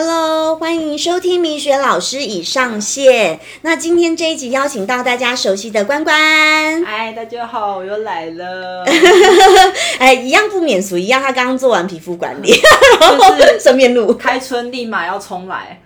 [0.00, 3.40] Hello，欢迎收听米雪老师已上线。
[3.62, 8.84] 那今天这一集邀请到大家熟悉的关关，嗨，大家好，我又来了。
[9.98, 12.52] 哎，一样不免俗，一样他刚刚做完皮肤管理，
[13.28, 14.14] 就是顺便录。
[14.14, 15.82] 开春立马要重来，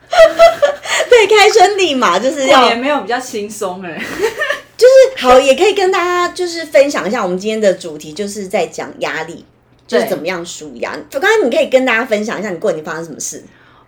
[1.08, 3.98] 对，开春立马就是过要年没有比较轻松哎。
[4.76, 9.46] 就是好，也可以跟大家就是分享一下，我们今天的主题就是在讲压力，
[9.86, 10.94] 就是怎么样舒压。
[11.10, 13.42] 刚刚你可以跟大家分享一下你过年发生什么事。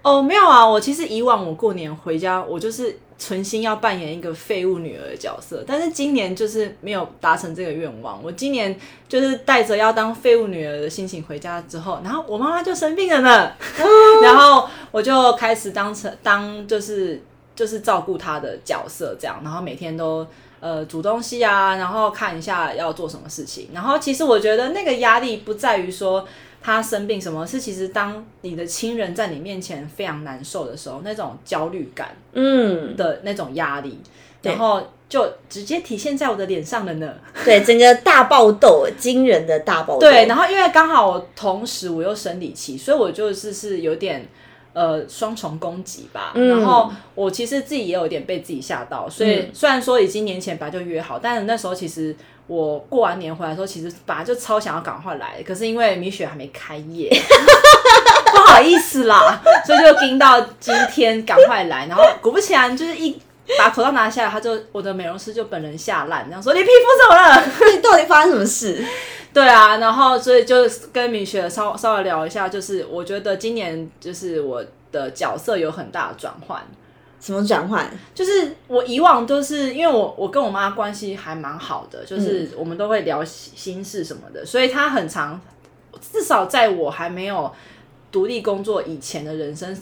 [0.05, 8.23] 哦，没有啊，我其实以往我过年回家，我就是存心要扮演一个废物女儿的角色，但是今年就是没有达成这个愿望。
[8.23, 8.79] 我今年
[9.09, 13.53] 就是带着要当废物女儿的心情回家之后，然后我妈妈就生病了呢，
[14.23, 17.23] 然后我就开始当成当就是
[17.57, 20.27] 就是照顾她的角色这样，然后每天都。
[20.61, 23.69] 呃，煮东西啊，然后看一下要做什么事情。
[23.75, 26.27] 然后其实我觉得那个压力不在于说
[26.65, 34.01] 他生病什么，是其实当你的亲人在你面前非常难受的时候，那种焦虑感嗯，的那种压力，
[34.41, 37.15] 然后就直接体现在我的脸上了呢。
[37.45, 40.01] 对，整个大爆痘，惊人的大爆痘。
[40.01, 44.27] 对，然后因为刚好我同时我又生理期，所以我就是是有点。
[44.73, 46.33] 呃，双重攻击吧。
[46.35, 52.13] 然后我其实自己也有点被自己吓到，所以虽然说已经年前本来就约好，但是那时候其实
[52.47, 57.09] 我过完年回来的时候，其实本来就超想要赶快来，可是因为米雪还没开业，
[58.31, 61.87] 不好意思啦，所以就盯到今天赶快来。
[61.87, 63.19] 然后果不其然，就是一
[63.59, 67.43] 把口罩拿下来，他就我的美容师就本人下烂，这样说你皮肤怎么了？
[67.73, 68.85] 你到底发生什么事？
[69.33, 76.63] 对啊，然后所以就跟米雪稍稍微聊一下，就是我觉得今年就是我的角色有很大的转换。
[77.25, 77.91] 什么转换？
[78.15, 85.41] 就是我以往都是因为我我跟我妈关系还蛮好的，就是我们都会聊心事什么的，所以她很常，
[86.13, 87.51] 至少在我还没有
[88.13, 89.75] 独立工作以前的人生，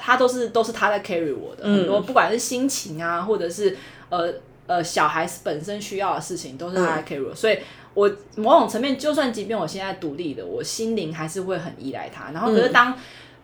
[0.00, 3.76] 她都是都是她在 carry 我的，很多不管是心情啊，或者是
[4.10, 4.32] 呃
[4.68, 7.58] 呃小孩本身需要的事情，都是她在 carry 我，所以。
[7.94, 12.32] 我某种层面，就算即便我现在独立的，我心灵还是会很依赖他。
[12.32, 12.92] 然后，可是当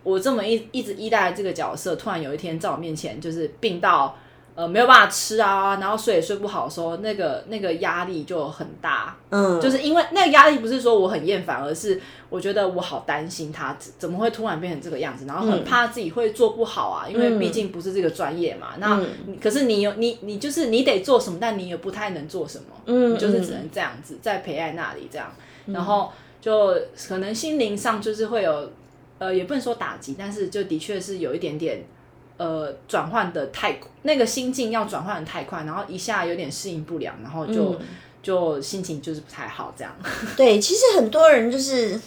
[0.03, 4.17] 我这么一一直依赖这个角色，突然有一天在我面前就是病到
[4.55, 9.17] 呃没有办法吃啊，然后睡也睡不好的时候，那个那个压力就很大。
[9.31, 18.69] 嗯，就是因为那个压力不是说我很厌烦，而是我觉得我好担心他怎么会突然变成这个样子，然后很怕自己会做不好啊，因为毕竟不是这个专业嘛。
[18.79, 19.01] 那
[19.41, 25.33] 可是你有你你就是你得做什么，但你也不太能做什么，嗯你就是只能这样子在陪在那里这样，
[25.67, 26.75] 然后就
[27.09, 28.73] 可能心灵上就是会有
[29.21, 31.85] 呃，也不能说打击，但是就的确是有一点点。
[32.37, 37.79] 呃，转换的太那个心境要转换的太快，然后一下有点适应不良，然后就、
[38.23, 39.95] 就心情就是不太好这样。
[40.39, 42.01] 对，其实很多人就是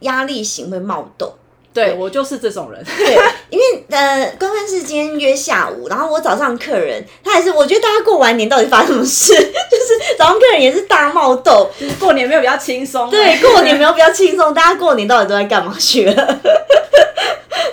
[0.00, 1.32] 压力型会冒痘。
[1.76, 2.82] 对我就是这种人。
[2.96, 3.18] 对，
[3.50, 9.34] 因为呃，关关是今天约下午，然后我早上客人，他还是我觉得大家过完年到底发生什么事？
[9.36, 13.10] 就是早上客人也是大冒痘，就是过年没有比较轻松。
[13.10, 16.40] 对，过年没有比较轻松， 大家过年到底都在干嘛去了？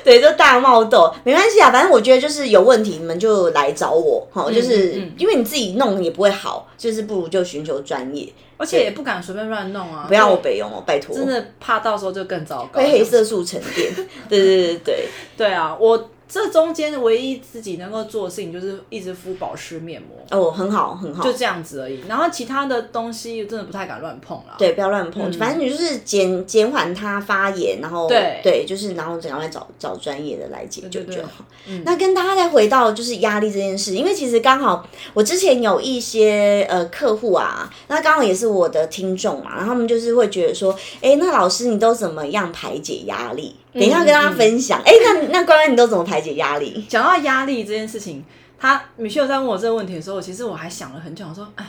[0.04, 8.28] 对，就大冒痘，没关系啊，反正我觉得就是有问题，你们就来找我，哈，就是因为你自己弄也不会好，就是不如就寻求专业，
[8.64, 13.94] 而且也不敢随便乱弄啊，不要我备用哦，拜托，真的怕到时候就更糟糕，会黑色素沉淀。
[14.30, 15.06] 对对对对。
[15.36, 22.00] 对啊，我这中间唯一自己能够做的事情就是一直敷保湿面膜，哦，很好很好，就这样子而已。
[22.08, 24.56] 然后其他的东西真的不太敢乱碰了。
[24.58, 31.46] 对，不要乱碰，反正你就是减减缓它发炎，然后对对，就是然后赶快找找专业的来解决对对就好。
[31.86, 34.84] 那跟大家再回到就是压力这件事，因为其实刚好
[35.14, 43.56] 我之前有一些呃客户啊，那刚好也是我的听众嘛，然后他们就是会觉得说，哎，那老师你都怎么样排解压力？
[43.74, 44.82] 等一下跟大家分享。
[44.86, 46.86] 哎、那那关关你都怎么排解压力？
[46.88, 48.24] 讲到压力这件事情，
[48.60, 51.66] 他米秀在问我这个问题的时候，其实我还想了很久，我说，哎，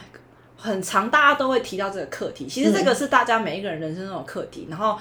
[0.56, 2.46] 很长，大家都会提到这个课题。
[2.46, 4.66] 其实这个是大家每一个人人生中的课题。
[4.68, 4.98] 然后，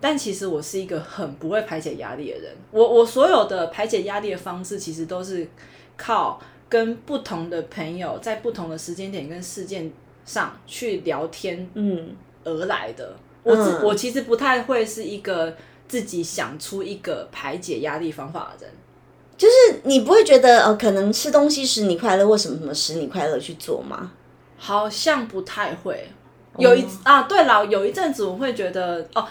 [0.00, 2.52] 但其实我是一个很不会排解压力的人。
[2.70, 5.48] 我我所有的排解压力的方式，其实都是
[5.96, 9.90] 靠跟不同的朋友在不同的时间点跟事件
[10.24, 12.10] 上去聊天，嗯，
[12.44, 13.14] 而来的。
[13.42, 15.56] 我只、我其实不太会是一个
[15.90, 18.74] 自己想出一个排解压力方法的人。
[19.36, 24.12] 就是你不会觉得呃，可能吃东西使你快乐，或什么什么使你快乐去做吗？
[24.56, 26.08] 好像不太会。
[26.58, 29.26] 有一、啊，对了，有一阵子我会觉得哦，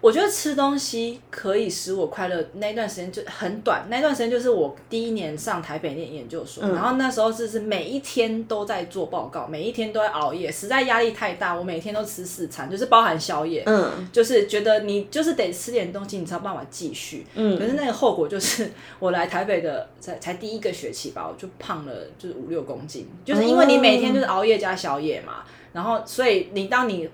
[0.00, 3.86] 我觉得吃东西可以使我快乐，那段时间就很短。
[3.90, 13.64] 那段时间就是我第一年上台北念研究所，然后那时候就是每一天都在做报告，每一天都在熬夜，实在压力太大，我每天都吃四餐，就是包含宵夜。
[13.66, 17.26] 嗯，就是觉得你就是得吃点东西，你才有办法继续。
[17.34, 18.70] 嗯，可是那个后果就是
[19.00, 25.42] 我来台北的才才第一个学期吧，我就胖了就是五六公斤，就是因为你每天就是熬夜加宵夜嘛，
[25.72, 27.10] 然后所以你当你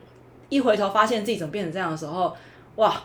[0.50, 2.36] 一回头发现自己怎么变成这样的时候。
[2.76, 3.02] 哇，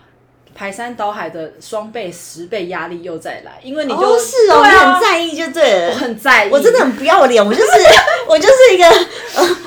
[0.55, 7.71] 排山倒海的双倍、十倍压力又再来，因为你就是哦，你很在意就对了，我很在意，我真的很不要脸，我就是
[8.27, 8.85] 我就是一个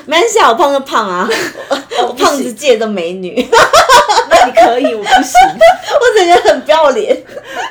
[0.05, 1.29] 蛮小胖的胖啊，
[2.05, 3.47] 我胖子界的美女，
[4.29, 5.39] 那你可以，我不行，
[5.99, 7.15] 我整个很不要脸，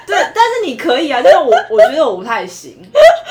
[0.06, 2.76] 对，但是你可以啊，但是我我觉得我不太行，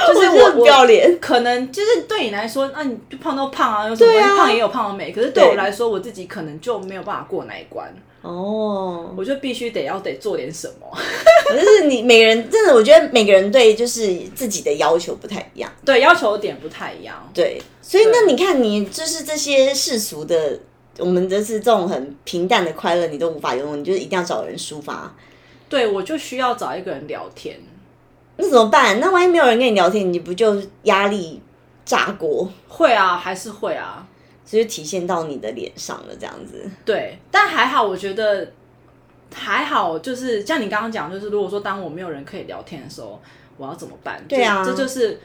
[0.07, 7.91] 就是我不要脸，可能就是对你来说，那你胖都胖啊，有什么胖也有胖的美，可是对我来说，我自己可能就没有办法过那一关。
[8.21, 10.85] 哦，我就必须得要得做点什么。
[11.49, 17.29] 可是你每个人真的，我觉得每个人对就是自己的要求不太一样，对要求点不太一样。
[17.33, 20.59] 对，所以那你看，你就是这些世俗的，
[20.99, 25.13] 我们就是这种很平淡的快乐，你都无法拥有，你就一定要找人抒发。
[25.67, 27.59] 对，我就需要找一个人聊天。
[28.37, 28.99] 那怎么办？
[28.99, 31.41] 那万一没有人跟你聊天，你不就压力
[31.83, 32.47] 炸锅？
[32.67, 34.07] 会啊，还是会啊。
[34.51, 36.69] 就是体现到你的脸上了，这样子。
[36.83, 38.51] 对，但还好，我觉得
[39.33, 43.21] 还好，就是像你刚刚讲，就是如果说当我没有人可以聊天的时候，
[43.55, 44.21] 我要怎么办？
[44.27, 45.21] 对啊，这就是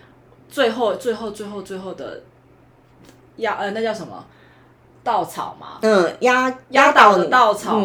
[0.48, 2.22] 最后、最后、最后、最后的
[3.38, 4.24] 压呃，那叫什么
[5.02, 5.78] 稻草嘛？
[5.82, 7.82] 嗯，压压倒的稻草。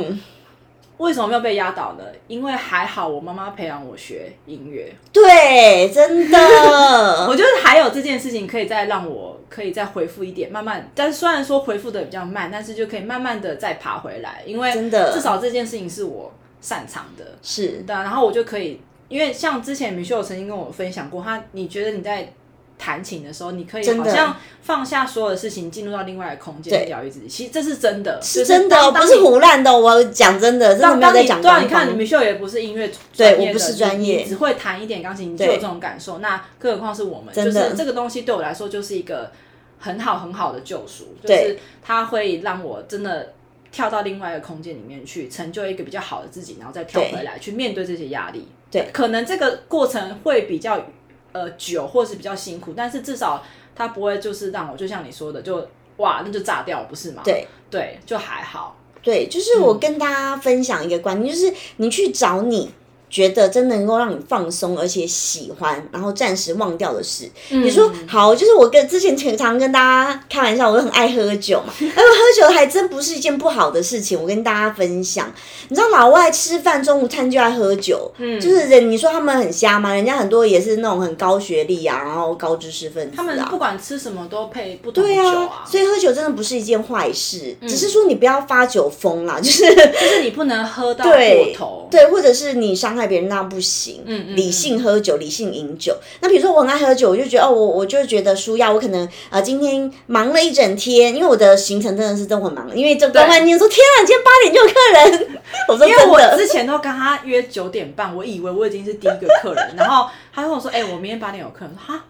[0.97, 2.03] 为什么没有被压倒呢？
[2.27, 4.95] 因为还好我妈妈培养我学音乐。
[5.11, 6.37] 对，真的，
[7.27, 10.89] 我觉得还有这件事情可以再让我可以再回复一点，慢慢。
[10.95, 14.41] 但是虽然说回复的比较慢，但是就可以慢慢的再爬回来。
[14.47, 17.25] 因为真的，至少这件事情是我擅长的。
[17.43, 22.33] 是的，然后我就可以，因为像之前米秀曾经跟我分享过，他你觉得你在。
[22.81, 27.27] 弹琴的时候，你可以好像放下所有的事情，进入到另外的空间疗愈自己。
[27.27, 29.71] 其实这是真的，是真的，不是胡乱的。
[29.71, 31.39] 我讲真的，真的没有在讲。
[31.39, 36.17] 对啊，你看，米秀也不是音乐专业，我不是专业，只会弹一点钢琴，就有这种感受。
[36.17, 39.31] 那更何况是我们，就是这个东西对我来说就是一个
[39.77, 43.33] 很好很好的救赎，就是它会让我真的
[43.71, 48.47] 跳到另外一个空间里面去，成就一个比较好的自己，然后再跳回来去面对这些压力。
[48.71, 50.83] 对，可能这个过程会比较。
[51.31, 53.43] 呃，久或是比较辛苦，但是至少
[53.75, 55.67] 它不会就是让我就像你说的，就
[55.97, 57.21] 哇，那就炸掉，不是吗？
[57.23, 58.75] 对对，就还好。
[59.01, 62.71] 对，就是我跟大家分享一个观念，就是你去找你。
[63.11, 67.29] 觉得真能够让你放松，而且喜欢，然后暂时忘掉的事。
[67.49, 71.73] 你说好，就是我跟之前常常跟大家开玩笑，我很爱喝酒嘛。
[71.77, 74.17] 哎， 喝酒还真不是一件不好的事情。
[74.19, 75.29] 我跟大家分享，
[75.67, 79.93] 你知道老外吃饭中午餐就爱喝酒，嗯，就是人你说他们很瞎吗？
[79.93, 85.65] 人家很多也是那种很高学历啊，然后高知识分子，他们不管吃什么都配不同的酒啊。
[85.69, 91.13] 所以喝酒真的不是一件坏事，只是说你不要发酒疯啦，就是就是你不能喝到过
[91.53, 93.00] 头，对，或者是你伤害。
[93.07, 94.03] 别人那不行，
[94.35, 95.95] 理性喝酒，理性饮酒。
[96.21, 98.71] 那比如说我很爱喝酒，我就觉得哦，我我就觉得舒压。
[98.71, 102.69] 我可能啊，今天忙了一整天，因为我的行程真的是都很忙。
[102.75, 112.05] 因为就刚刚你说天啊，今天八点就有客人， 我说因为我之前都跟他约九点半，我以为我已经是第一个客人，然后他跟我说，哎，我明天八点有客人，哈。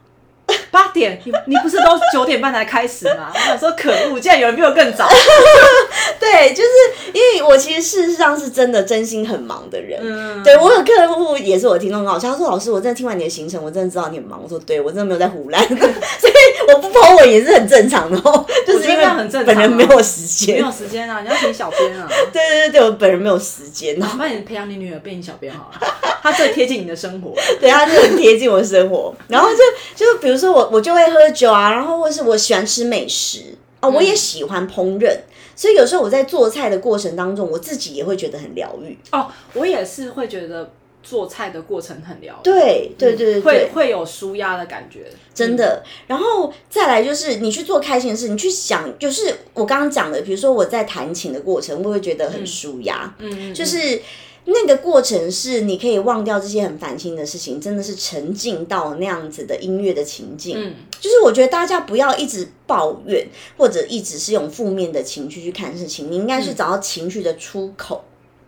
[0.72, 3.30] 八点，你你不是都九点半才开始吗？
[3.36, 5.08] 我想说可恶，竟然有人比我更早。
[6.20, 6.70] 对，就是
[7.14, 10.00] 因为我其实事实上是真的真心很忙的人。
[10.02, 14.40] 嗯，对我有客户也是我听众很好他说老师，我真的听完你的行程，我真的知道你很忙。
[14.42, 16.34] 我说对，我真的没有在胡乱， 所以
[16.70, 18.46] 我不抛我也是很正常的哦。
[18.66, 19.06] 就是因为
[19.46, 22.08] 本人没有时间，没有时间啊，你要请小编啊。
[22.32, 23.98] 对对对对，我本人没有时间。
[24.00, 27.34] 那帮你培养你女儿变你小编好了，她最贴近你的生活。
[27.60, 29.14] 对，她就很贴近我的生活。
[29.28, 29.58] 然后就
[29.96, 30.61] 就比如说我。
[30.70, 35.18] 我就会喝酒啊，然后或是我喜欢吃美食啊，我也喜欢烹饪，
[35.56, 39.28] 所以有时候我在做菜的过程当中，我自己也会觉得很疗愈哦。
[39.54, 45.84] 我也是会觉得做菜的过程很疗愈，对对对对，会会有舒压的感觉，真的。
[46.08, 54.02] 然后再来就是你去做开心的事，你去想，就是我刚刚讲的，比如说我在弹琴的过程，我会觉得很舒压，嗯，就是。
[54.46, 60.56] 那个过程是你可以忘掉这些很烦心的事情，真的是沉浸到那样子的音乐的情境。
[60.58, 68.04] 嗯，就是我觉得大家不要一直抱怨，或者一直是用负面的情绪去看事情，你应该是找到情绪的出口，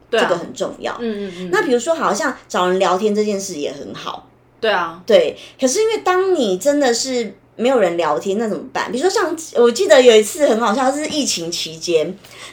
[0.10, 0.98] 这个很重要。
[1.00, 1.50] 嗯嗯嗯。
[1.52, 4.30] 那比如说，好像找人聊天这件事也很好。
[4.60, 5.38] 对啊，对。
[5.60, 8.92] 可是因为当你真的是没有人聊天，那怎么办？
[8.92, 12.06] 比如说像我记得有一次很好笑，是疫情期间，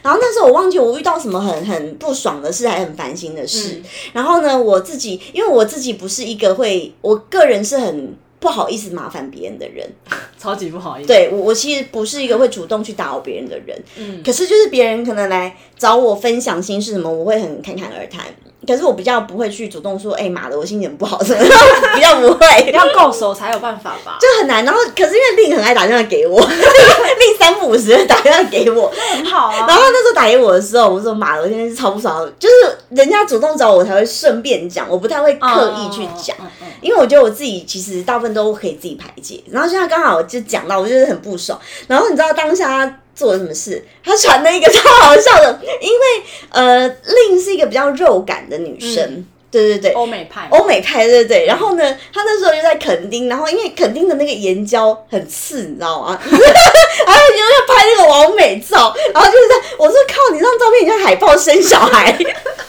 [0.03, 3.75] 然后那时候我忘记我遇到什么很很不爽的事，还很烦心的事。
[3.77, 9.89] 嗯然后呢，我自己因为我自己不是一个会，我个人是很不好意思麻烦别人的人。
[10.39, 11.07] 超级不好意思。
[11.07, 13.79] 对我，我其实不是一个会主动去打扰别人的人。
[13.97, 18.25] 嗯，可是就是别人可能来找我分享心事什么，我会很侃侃而谈。
[18.67, 21.51] 可是我比较不会去主动说，哎、妈的，我心情不好什么的，
[21.95, 22.71] 比较不会。
[22.73, 24.19] 要够熟才有办法吧？
[24.21, 24.65] 就很难。
[24.65, 28.93] 然后，可是因为令很爱打电话给我， 令三不五时打电话给我。
[29.13, 29.67] 很好啊。
[29.67, 32.55] 然后那时候打给我的时候，我说妈的，我现在是超不爽，就是
[32.91, 36.37] 人家主动找我才会顺便讲，我不太会刻意去讲。
[36.39, 41.59] 嗯嗯嗯因为我觉得我自己其实大部分都可以自己排解，然后现在刚好就讲到，我就是很不爽。
[41.87, 43.85] 然后你知道当下他做了什么事？
[44.03, 51.47] 他传了一个超好笑的，因为呃，令是一个比较肉感的女生，嗯对对对，欧美派，欧美派，对对对。
[51.47, 56.19] 然后呢，他那时候就在垦丁，然后因为垦丁的那个岩礁很刺，你知道吗？
[56.25, 62.17] 然后就要拍那个完美照，然后就是在我说靠，你这张照片你像海豹生小孩，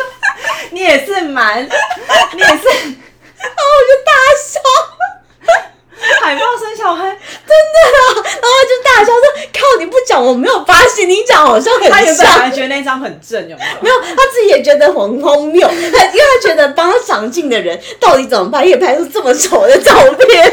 [0.72, 2.63] 你也是蛮，你也是
[3.39, 4.60] 我就大笑。
[6.21, 9.23] 海豹生小孩，真的啦然后就大笑说
[9.53, 12.39] ：“靠，你不讲我没有发现，你讲好像很他原本像。
[12.39, 13.81] 还觉得那张很正，有没有？
[13.81, 20.45] 没有，他自己也觉得很荒谬，他 因为他觉得帮他长进的人到底怎么拍，也拍出这么丑的照片，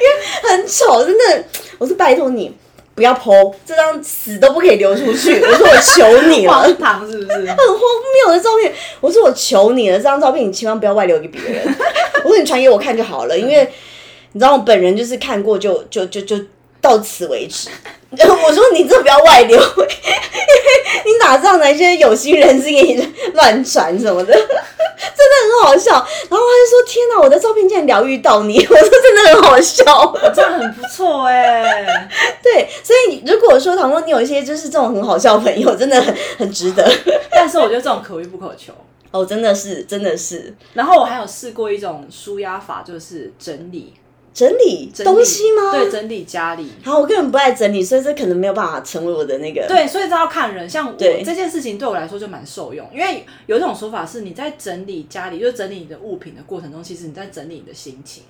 [0.00, 1.44] 因为很丑，真的。
[1.78, 2.56] 我是拜托你
[2.94, 6.52] 不要 PO 这张死都不可以流出去， 我说我求你了。
[6.52, 7.36] 荒唐是不是？
[7.38, 7.80] 很荒
[8.26, 11.76] 谬的照片，我说我求你了，这张照片你千万不要外流给别人。
[12.22, 13.70] 我说你传给我看就好了，因为
[14.34, 16.36] 你知道我本人就是看过就就就就
[16.80, 17.70] 到此为止。
[18.14, 19.92] 我说你这不要外流，因 为
[21.04, 25.92] 你哪知道哪些有心人士给你乱传什么的， 真的很好笑。
[25.94, 29.84] 然后他就说：“天哪，我的照片竟然疗愈到你！”我说：“真的很好笑。”
[30.32, 32.08] 真的很不错哎。
[32.40, 36.88] 对，所以如果说倘若你有一些就是这种很好笑的朋友，真的很很值得。
[37.32, 38.72] 但是我觉得这种可遇不可求。
[39.10, 40.54] 哦，真的是，真的是。
[40.74, 43.94] 然后我还有试过一种舒压法，就是整理
[44.34, 45.70] 整理东西吗？
[45.70, 46.68] 对，整理家里。
[46.82, 49.64] 好，我个人不爱整理，所以这可能没有办法成为我的那个。
[49.68, 50.68] 对，所以这要看人。
[50.68, 58.24] 像我这件事情对我来说就蛮受用，因为有一种说法是，你在整理家里，就是整理你的物品的过程中，其实你在整理你的心情。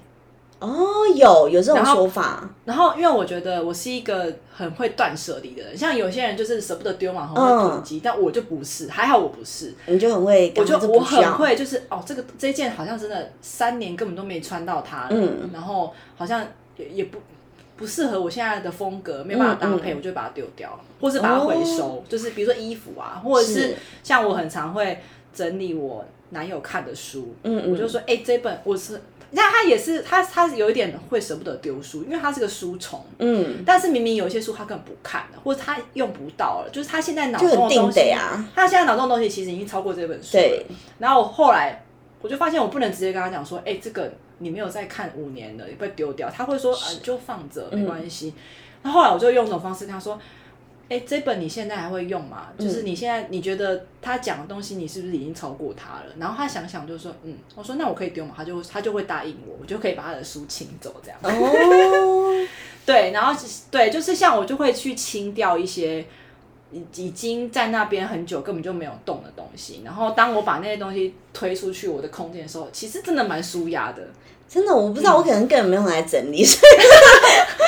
[0.64, 15.50] 哦，有有这种说法，然后，因为我觉得我是一个很会断舍离的人，像有些人就是舍不得丢嘛，很会囤积，但我就不是，还好我不是，你就很会，我就我很会，就是哦，这个这件好像真的三年根本都没穿到它了，嗯。
[15.52, 16.44] 然后好像
[16.76, 17.18] 也也不
[17.76, 23.76] 不适合我现在的风格，没办法搭配，嗯嗯我就把它丢掉，或是把它回收，就是比如说衣服啊，或者是是。
[24.02, 25.00] 像我很常会
[25.35, 29.00] 整理我男友看的书，嗯嗯我就说，哎、这本我是。
[29.36, 33.04] 那他也是，他他有一点会舍不得丢书，因为他是个书虫。
[33.18, 38.48] 嗯，但是明明有一些书他根本不看了，或者他用不到了，就是他现在脑中的东西，啊。
[38.54, 40.66] 他现在脑中的东西其实已经超过这本书了对。
[41.00, 41.82] 然后我后来
[42.20, 46.30] 我就发现，我不能直接跟他讲说，哎、这个你没有再看五年了，你不会丢掉。
[46.30, 48.32] 他会说，啊，你就放着，没关系。
[48.84, 50.16] 然后后来我就用这种方式跟他说，
[50.88, 52.48] 哎、这本你现在还会用吗？
[52.58, 56.12] 就是你现在你觉得他讲的东西，你是不是已经超过他了？
[56.18, 58.34] 然后他想想就说，嗯，我说那我可以丢吗？
[58.36, 61.18] 他就他就会答应我，我就可以把他的书清走这样。
[61.22, 62.46] 哦，
[62.84, 63.34] 对，然后
[63.70, 66.04] 对，就是像我就会去清掉一些
[66.70, 74.02] 已已经在那边很久根本就没有动的东西，然后当我把那些东西推出去我的空间的时候，其实真的蛮舒压的。
[74.46, 76.60] 真的我不知道，我可能根本没有来整理，所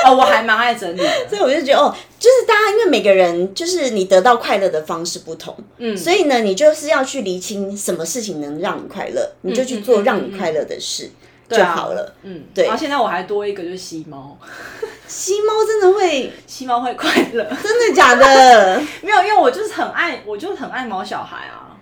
[0.07, 1.39] 哦，我还蛮爱整理 所。
[1.39, 11.11] 以我就觉得哦，就是大家因为每个人就是你得到快乐的方式不同，嗯，所以呢，你就是要去厘清什么事情能让你快乐，你就去做让你快乐的事
[11.49, 12.15] 就好了。
[12.23, 14.37] 嗯，对然后现在我还多一个就是吸猫，
[15.07, 17.45] 吸猫真的会， 吸猫会快乐。
[17.63, 18.81] 真的假的？
[19.03, 21.77] 没有，因为我就是很爱，我就是很爱毛小孩啊。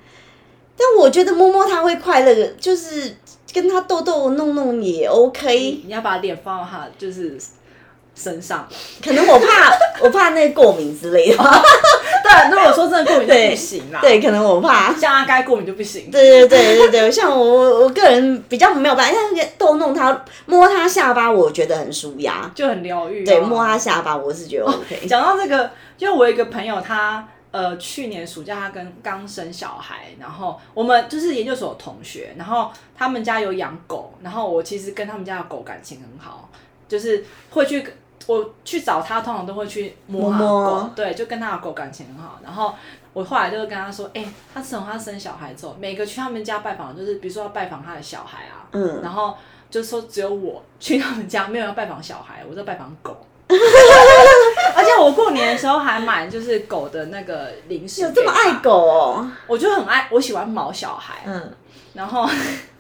[0.77, 3.17] 但我觉得摸摸它会快乐，就是
[3.53, 5.81] 跟它逗逗弄弄也 OK。
[5.87, 7.39] 你要把脸放到他就是
[8.15, 8.69] 身上。
[9.05, 9.47] 可能我怕
[10.01, 11.37] 我怕那过敏之类的，
[12.23, 14.95] 对，如果说真的过敏就不行啦。，对，可能我怕。
[14.95, 16.11] 像阿该过敏就不行。
[16.11, 22.51] 对对对对对，像我我我个人比较没有办法，因为逗弄他摸他下巴，我觉得很舒压。
[22.55, 23.27] 就很疗愈、啊。
[23.27, 25.07] 对，摸他下巴，我是觉得 OK。
[25.07, 36.49] 讲到这个，就我有一个朋友，他呃去年暑假他跟刚生小孩，然后我们就是研究所的同学，然后他们家有养狗，然后我其实跟他们家的狗感情很好，
[36.89, 37.85] 就是会去
[38.27, 42.75] 我去找他，通常都会去摸他的摸狗，摸对，就跟他的狗感情很好，然后。
[43.15, 49.37] 我后来就是跟他说，哎、他自从他生小孩之后，每个去他们家拜访，就是比如说要拜访他的小孩啊，嗯然后
[49.71, 53.17] 就说只有我去他们家，没有要拜访小孩，我在拜访狗。
[53.47, 58.55] 而且我过年的时候还买就是狗的那个零食，有这么爱？
[58.55, 59.31] 狗哦？
[59.47, 61.53] 我就很爱，我喜欢毛小孩，嗯，
[61.93, 62.29] 然后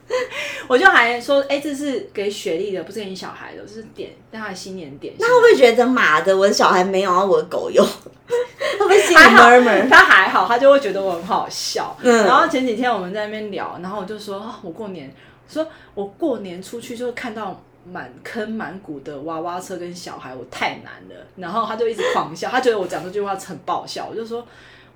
[0.68, 5.14] 我就还说，哎、这是给雪莉的，不是给你小孩的，这是点让他的新年点。
[5.18, 7.82] 那会不会觉得妈的，我的小孩没有，然后我的狗有？
[7.84, 9.88] 会不会心里？
[9.88, 11.96] 他还好，他就会觉得我很好笑。
[12.02, 15.12] 嗯然后前几天我们在那边聊，然后我就说，啊我过年
[15.48, 21.26] 说我过年出去就看到满坑满谷的娃娃车跟小孩，我太难了。
[21.36, 24.06] 然后他就一直狂笑，他觉得我讲这句话很爆笑。
[24.10, 24.46] 我就说。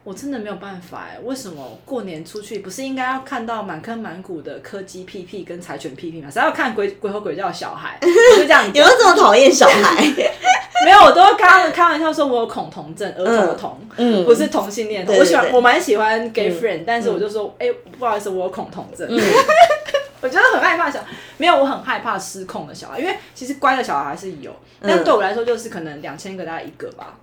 [0.08, 6.30] 我真的没有办法哎，为什么过年出去不是应该要看到满坑满谷的柯基屁屁跟柴犬屁屁吗？
[6.30, 7.98] 谁要看鬼鬼吼鬼叫的小孩？
[8.00, 10.02] 我就这样 有讲没有这么讨厌小孩？
[10.86, 17.66] 没有，我都会跟他们开玩笑说，我有恐同症，儿童的童，嗯不是同性恋我喜欢，对我蛮喜欢 gay friend，、但是我就说，哎、
[17.98, 19.06] 不好意思，我有恐同症。
[20.22, 21.04] 我觉得很害怕小，
[21.36, 24.50] 没有，我很害怕失控的小孩，因为其实乖的小孩还是有，
[24.80, 27.14] 但对我来说就是可能两千个大概一个吧。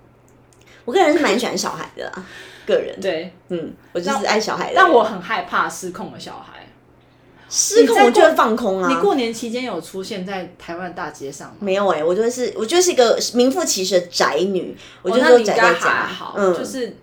[0.84, 2.24] 我个人是蛮喜欢小孩的啦，
[2.66, 4.82] 个人，对，嗯，我就是爱小孩的人。
[4.82, 6.66] 但我很害怕失控的小孩。
[7.48, 8.88] 失控，我就会放空啊。
[8.88, 11.54] 你过年期间有出现在台湾大街上吗？
[11.60, 16.96] 没有哎、我就是我就是一个名副其实的宅女，我就哦那你应该说宅在家，还好，嗯，就是。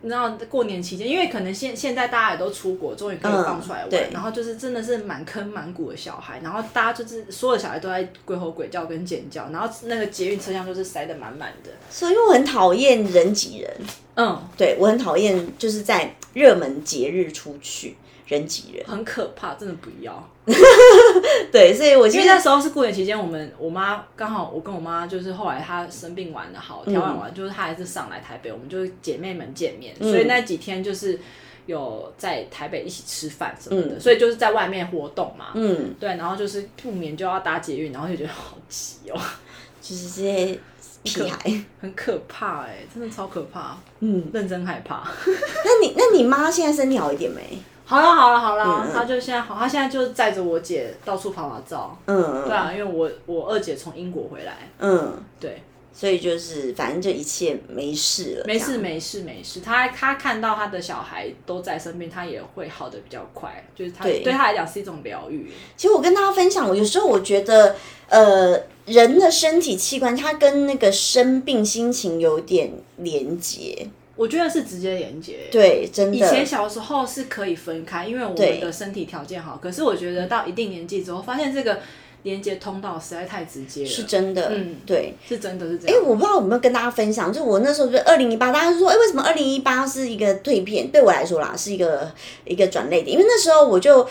[0.00, 11.70] 你知道过年期间，因为可能现现在大家也都出国，终于可以放出来玩，然后就是真的是满坑满谷的小孩，然后大家就是所有小孩都在鬼吼鬼叫跟尖叫，然后那个捷运车厢就是塞得满满的。
[11.90, 13.70] 所以我很讨厌人挤人，
[14.14, 17.96] 嗯，对我很讨厌就是在热门节日出去
[18.28, 20.28] 人挤人，很可怕，真的不要。
[21.50, 31.18] 对，所以我因为那时候是过年期间，我们我妈刚好我跟我妈就是后来她生病完了好调养完，就是她还是上来台北，我们就是姐妹们见面，所以那几天就是
[31.66, 35.48] 有在台北一起吃饭什么的，所以就是在外面活动嘛。
[35.54, 39.20] 嗯，对，然后就是不免就要搭捷运，然后就觉得好挤哦，
[39.80, 40.58] 就是这些
[41.02, 45.02] 屁孩，很可怕哎、真的超可怕，嗯，认真害怕。
[45.26, 47.58] 那你那你妈现在身体好一点没？
[47.84, 51.96] 好了好了好了，嗯她就现在好，她现在就载着我姐到处跑跑照。
[52.06, 55.62] 嗯对啊，因为我我二姐从英国回来，嗯，对，
[55.98, 59.58] 所以就是反正就一切没事了，没事没事没事。
[59.58, 65.50] 他他看到他的小孩都在身边，他也会好的比较快，就是他对对她来讲是一种疗愈。
[65.76, 67.74] 其实我跟大家分享，我有时候我觉得，
[68.08, 75.48] 呃，人的身体器官它跟那个生病心情有点连接，我觉得是直接连接。
[75.50, 79.58] 对，真的以前，小时候是可以分开，因为我们的身体条件好。
[79.60, 81.80] 可是我觉得到一定年纪之后，发现这个
[82.24, 85.14] 连接通道实在太直接了，是真的，嗯对。
[85.26, 86.00] 是真的是这哎、欸。
[86.00, 90.90] 我不知道有没有跟大家分享，就我那时候就二零一八，大家就说，哎、为什么二零一八是一个蜕变？
[90.90, 92.10] 对我来说啦，是一个
[92.44, 94.06] 一个转类点，因为那时候我就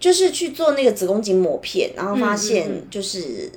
[0.00, 3.50] 就是去做那个子宫颈抹片，然后发嗯现就是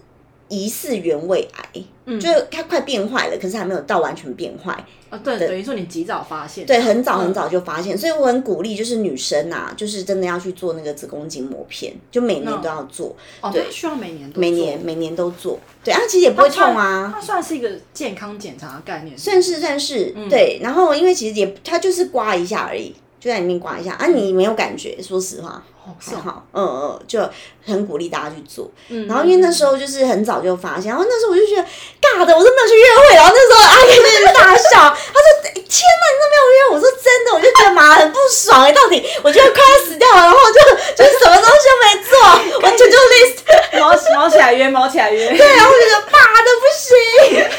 [0.48, 4.72] 疑似原位癌，就是它快变坏了，可是还没有到完全变坏，
[5.10, 20.30] 啊，对，等于说你及早发现，对，很早很嗯早就发现，所以我很鼓励，就是女生啊，就是真的要去做那个子宫颈膜片，就每年都要做，哦，对，需要每年都每年每年都做，对，啊，其实也不会痛啊，它算是一个健康检查的概念，算是算是、嗯。
[20.30, 23.94] 对，然后因为其实也它就是刮一下而已，就在里面刮一下。
[23.94, 25.63] 啊，你没有感觉，说实话。
[25.86, 27.21] 哦，是好，嗯嗯，就
[27.65, 28.69] 很鼓励大家去做。
[28.89, 31.62] 嗯然后因为那时候就是很早就发现，然后那时候我就觉得
[32.02, 33.15] 尬的，我都没有去约会。
[33.15, 40.60] 然后那时候阿姨在那大笑， 她说：“天哪，你都没有约？”我说：“真的。”我就觉得妈很不爽哎、到底我觉得快要死掉了，然后就
[40.95, 42.17] 就是什么东西都没做，
[42.62, 46.95] 我 to do list，毛毛起来约，毛起来约，对，然后我就觉得妈的不行，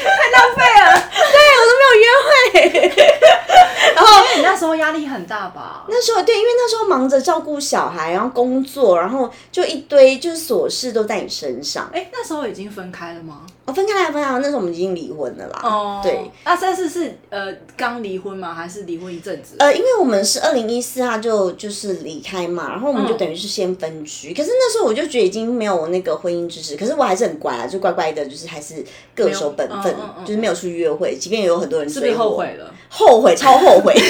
[0.03, 1.09] 太浪费了。
[1.31, 2.97] 对我都没有约会。
[3.95, 5.83] 然后因为你那时候压力很大吧？
[5.87, 11.87] 那时候对，因为那时候忙着照顾小孩，然后工作，然后就一堆就是琐事都在你身上。
[11.93, 13.45] 哎，那时候已经分开了吗？
[13.67, 15.59] 我分开来分开来，那时候我们已经离婚了啦。
[15.61, 18.53] 哦，对，，那三四是呃刚离婚吗？
[18.53, 19.57] 还是离婚一阵子？
[19.59, 24.33] 呃，因为我们是二零一四，他就就是离开嘛，然后我们就嗯等于是先分居。
[24.33, 28.75] 可是那时候我就觉得已经没有那个婚姻知识，可是我还是很乖啊，就乖乖的，就是还是
[29.13, 32.73] 各守本分，嗯嗯嗯就是没有出去约会，即便有很多人是不是后悔了？
[32.87, 33.93] 后悔，超后悔。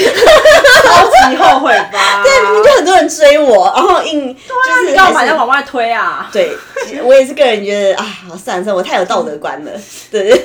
[0.83, 2.21] 超级后悔吧？
[2.23, 6.29] 对，明明就很多人追我，然后硬就是你干嘛要往外推啊？
[6.31, 6.55] 对，
[7.03, 8.05] 我也是个人觉得啊，
[8.37, 9.71] 算了算了，我太有道德观了，
[10.11, 10.43] 对，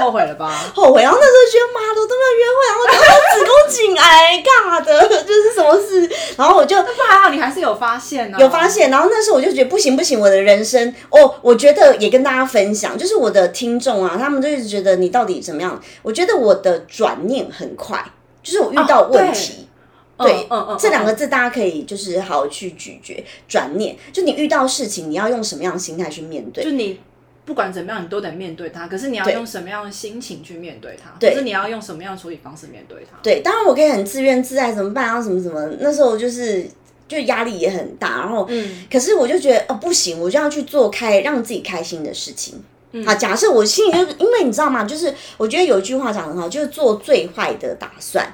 [0.00, 0.52] 后悔了吧？
[0.74, 1.02] 后悔。
[1.02, 15.80] 然后那时候觉得妈的，我都没有约会，然后子宫颈癌，尬的， 就是什么事，然后我就不还好，你还是有发现呢、有发现，然后那时候我就觉得不行不行，我的人生哦，我觉得也跟大家分享，就是我的听众啊，他们就一直觉得你到底怎么样？
[16.02, 18.04] 我觉得我的转念很快。
[18.42, 19.66] 就是我遇到问题。
[20.18, 23.96] 对，嗯嗯，这两个字大家可以就是好好去咀嚼、转念。
[24.12, 26.62] 就你遇到事情，你要用什么样的心态去面对？
[26.62, 27.00] 就你
[27.46, 28.88] 不管怎么样，你都得面对它。
[28.88, 31.10] 可是你要用什么样的心情去面对它？
[31.18, 33.16] 对，可是你要用什么样的处理方式面对它？
[33.22, 35.22] 对，当然我可以很自怨自艾，怎么办啊？
[35.22, 35.64] 什么什么？
[35.80, 36.66] 那时候就是
[37.08, 42.62] 就压力也很大，然后，嗯，可是我就觉得哦，不行，我就要去做开让自己开心的事情。
[43.04, 44.84] 啊，假设我心里就因为你知道吗？
[44.84, 48.26] 就是我觉得有一句话讲很好，就是做最坏的打算。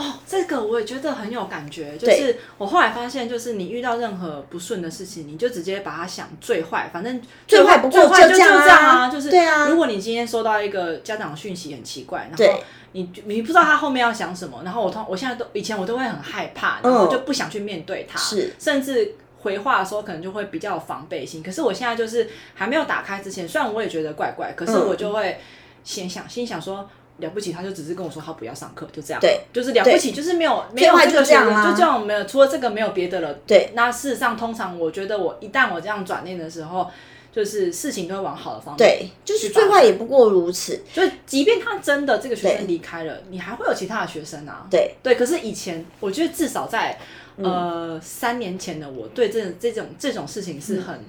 [0.00, 1.94] 哦，这个我也觉得很有感觉。
[1.98, 9.10] 就是我后来发现，就是你遇到任何不顺的事情，你就直接把它想最坏，反正最坏不过就这样啊。
[9.10, 9.68] 就是对啊。
[9.68, 12.60] 如果你今天收到一个家长讯息很奇怪，然后
[12.92, 21.42] 你你不知道他后面要想什么，然后我通我现在都以前我都会很害怕，然后就不想去面对他，是甚至回话的时候可能就会比较有防备心。
[21.42, 25.38] 可是我现在就是还没有打开之前，虽然我也觉得怪怪，可是我就会
[25.84, 26.88] 先想心想说。
[27.20, 29.20] 了不起，他就只是跟我说他不要上课，就这样。
[29.20, 33.32] 对，就是了不起，就是没有没有这个这样就这样没有，除了这个没有别的了。
[33.46, 36.90] 对，那事实上，通常我觉得我一旦我这样转念的时候，
[37.32, 38.78] 就是事情都会往好的方面。
[38.78, 40.82] 对，就是最坏也不过如此。
[40.92, 44.66] 就即便他真的这个学生离开了，你还会有其他的学生啊。
[44.70, 46.98] 对对，可是以前我觉得至少在
[47.36, 51.04] 呃三年前的我对这这种这种事情是很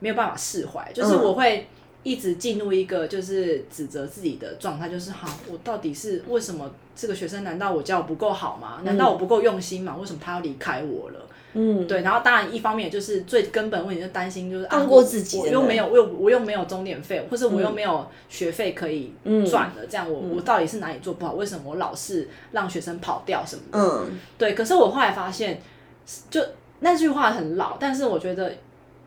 [0.00, 1.68] 没有办法释怀，就是我会。
[2.04, 7.42] 一直进入一个就是指责自己的状态，就是好，我到底是为什么这个学生？
[7.42, 8.80] 难道我教不够好吗？
[8.84, 9.96] 难道我不够用心吗？
[9.98, 11.20] 为什么他要离开我了？
[11.54, 12.02] 嗯，对。
[12.02, 19.14] 然后当然一方面就是最根本问题，就担心就是放过自己，我又没有，我又我又没有终点费，或是我又没有学费可以
[19.48, 21.32] 赚了，这样我我到底是哪里做不好？
[21.32, 23.78] 为什么我老是让学生跑掉什么的？
[23.78, 24.52] 嗯，对。
[24.52, 25.62] 可是我后来发现，
[26.28, 26.42] 就
[26.80, 28.52] 那句话很老，但是我觉得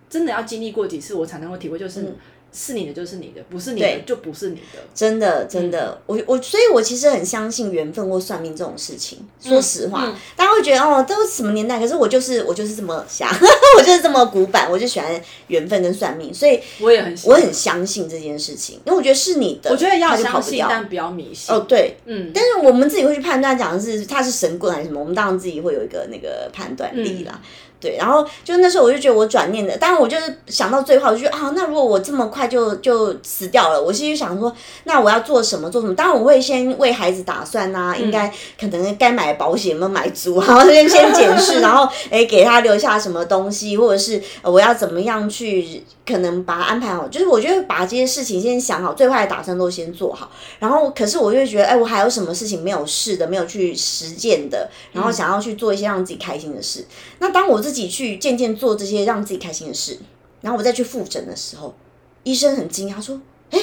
[0.09, 2.15] 真的要经历过几次，我才能够体会，就是。
[2.59, 4.79] 是你的就是你的，不是你的就不是你的。
[4.95, 9.19] 真的，真的，我我，所以我其实很相信缘分或算命这种事情。
[9.39, 11.79] 说实话，大家会觉得哦，都什么年代？
[11.79, 13.29] 可是我就是我就是这么瞎，
[13.77, 21.53] 我就是这么古板，我就喜欢缘分跟算命，所以我也很我很相信这件事情，因为我觉得是你的，我觉得要相信，但不要迷信。
[21.53, 27.39] 哦，对，嗯，但是我们自己会去判断，讲的是他是神棍还是什么，我们当然自己会有一个那个判断力啦。
[27.79, 34.51] 对，然后就那时候我就觉得我转念的，当然我就是想到最后，我就觉得啊，那如果我这么快就就死掉了，我心里想说，
[34.85, 35.93] 那我要做什么做什么？
[35.93, 50.31] 当然我会先为孩子打算呐，应该可能该买保险有没有买足，然 后先先检视，然后哎给他留下什么东西，或者是我要怎么样去可能把他安排好，就是我觉得把这些事情先想好，最坏的打算都先做好。
[50.59, 56.85] 然后可是我就觉得，哎，我还有什么事情没有试的，没有去实践的，然后想要去做一些让自己开心的事。
[57.19, 59.99] 那当我自己去渐渐做这些让自己开心的事，
[60.39, 61.75] 然后我再去复诊的时候，
[62.23, 63.19] 医生很惊讶说
[63.51, 63.59] ：“哎，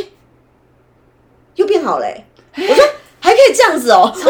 [1.54, 2.84] 又变好嘞！”我说
[3.18, 4.28] ：“还可以这样子哦。”我说：“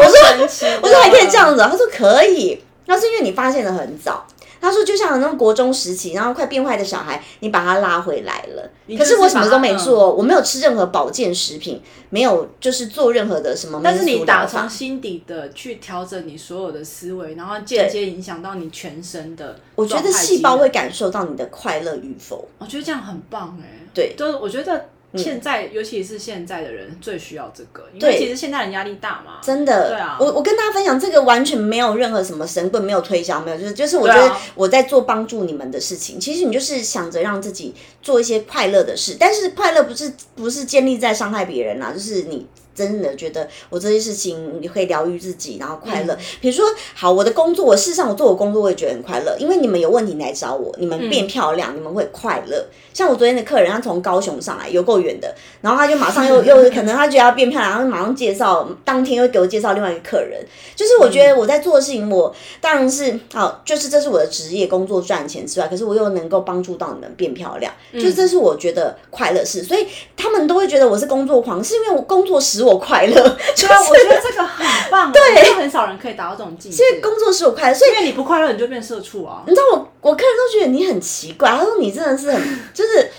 [0.81, 2.57] 我说还可以这样子。”他说：“可以。”
[2.87, 4.25] 那是因为你发现的很早。
[4.61, 8.69] 他说：“就像那种国中时期，然后快变坏的小孩，你把他拉回来了。
[8.97, 13.81] 可是我什么都没做，我没有吃任何保健食品，没有就是做任何的什么。
[13.83, 19.59] 但是你打从心底的去调整你所有的思维，然后间接影响到你全身的。
[19.75, 22.47] 我觉得细胞会感受到你的快乐与否。
[22.57, 23.87] 我觉得这样很棒哎。
[23.93, 24.89] 对，就是我觉得。
[25.17, 29.39] 现在，尤其是现在的人最需要这个，因为其实现在人压力大嘛。
[29.41, 30.17] 真的，对啊。
[30.19, 36.19] 我我跟大家分享这个，完全没有任何什么神棍，没有推销，没有，就是就是我觉得我在做帮助你们的事情。
[36.19, 42.47] 其实你就是想着让自己做一些快乐的事，但是快乐不是不是建立在伤害别人啊，就是你。
[42.75, 46.15] 真的觉得我这些事情你会疗愈自己，然后快乐。
[46.41, 52.65] 比如说，好，我的工作，我事实上我做我工作，我也觉得很快乐，因为你们有问题来找我，你们变漂亮，你们会快乐。
[52.93, 60.45] 像我昨天的客人，他从高雄上来，有够远的，然后他就马上又 又可能他觉得要变漂亮，然后马上介绍，当天又给我介绍另外一个客人。
[60.75, 69.63] 就是我觉得我在做的事情，我当然是好，就是这是我的职业工作赚钱之外，可是我又能够帮助到你们变漂亮，就是这是我觉得快乐事。
[69.63, 69.85] 所以
[70.15, 73.13] 他们都会觉得我是工作狂，是因为我工作使我快乐。
[73.13, 75.11] 对啊， 我觉得这个很棒。
[75.11, 76.83] 对，很少人可以达到这种境界。
[76.83, 79.43] 因为工作使我快乐，所以因为你不快乐，你就变社畜啊。
[79.47, 81.49] 你知道我，我客人都觉得你很奇怪。
[81.49, 82.41] 他说你真的是很，
[82.73, 83.09] 就是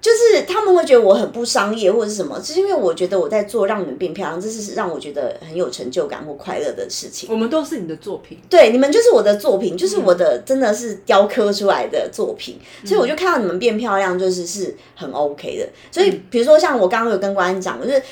[0.00, 7.28] 就是他们会觉得我很不商业或者是什么，就是因为我觉得我在做让你们变漂亮，这是让我觉得很有成就感或快乐的事情。
[7.30, 12.58] 我们都是你的作品，对，你们就是我的作品，就是我的真的是雕刻出来的作品。
[12.84, 15.68] 所以我就看到你们变漂亮，就是是很 OK 的。
[15.90, 18.02] 所以比如说像我刚刚有跟关安讲，就是。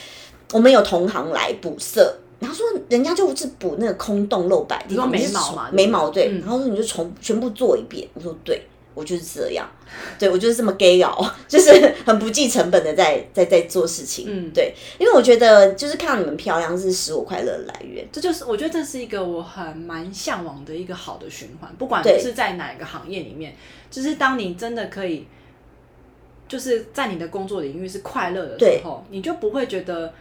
[0.53, 8.63] 我们有同行来补色，然后说人家就是补那个空洞露白地方，眉毛嘛，眉毛对，然后说你就重全部做一遍，我说对，
[8.95, 9.69] 我就是这样，
[10.19, 11.73] 对我就是这么 gay 哦， 就是
[12.07, 14.27] 很不计成本的在在在做事情。
[14.29, 14.51] 嗯。
[14.55, 18.07] 对，因为我觉得就是看到你们漂亮是使我快乐的来源。
[18.13, 22.21] 这就是我觉得这是一个我很蛮向往的一个好的循环，不管对。
[22.21, 23.57] 是在哪一个行业里面，
[23.91, 25.27] 就是当你真的可以，
[26.47, 30.13] 就是在你的工作领域是快乐的时候，你就不会觉得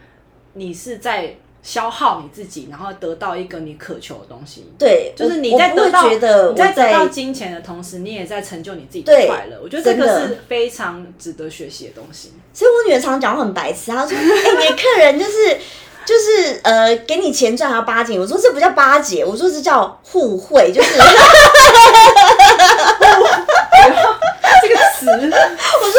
[0.54, 4.66] 你是在消耗你自己，然后得到一个你渴求的东西。
[4.78, 6.08] 对，就是你在得到
[6.54, 9.58] 在得到金钱的同时，你也在成就你自己的快乐。
[9.62, 12.32] 我觉得这个是非常值得学习的东西。
[12.52, 14.22] 所以我女儿常常讲话很白痴，她说：“哎、
[14.60, 15.58] 你的客人就是
[16.04, 20.98] 就是呃，给你钱赚还要巴结。”我说：“这不叫巴结，我说这叫互惠，就是
[24.62, 25.98] 这个词，因为他们在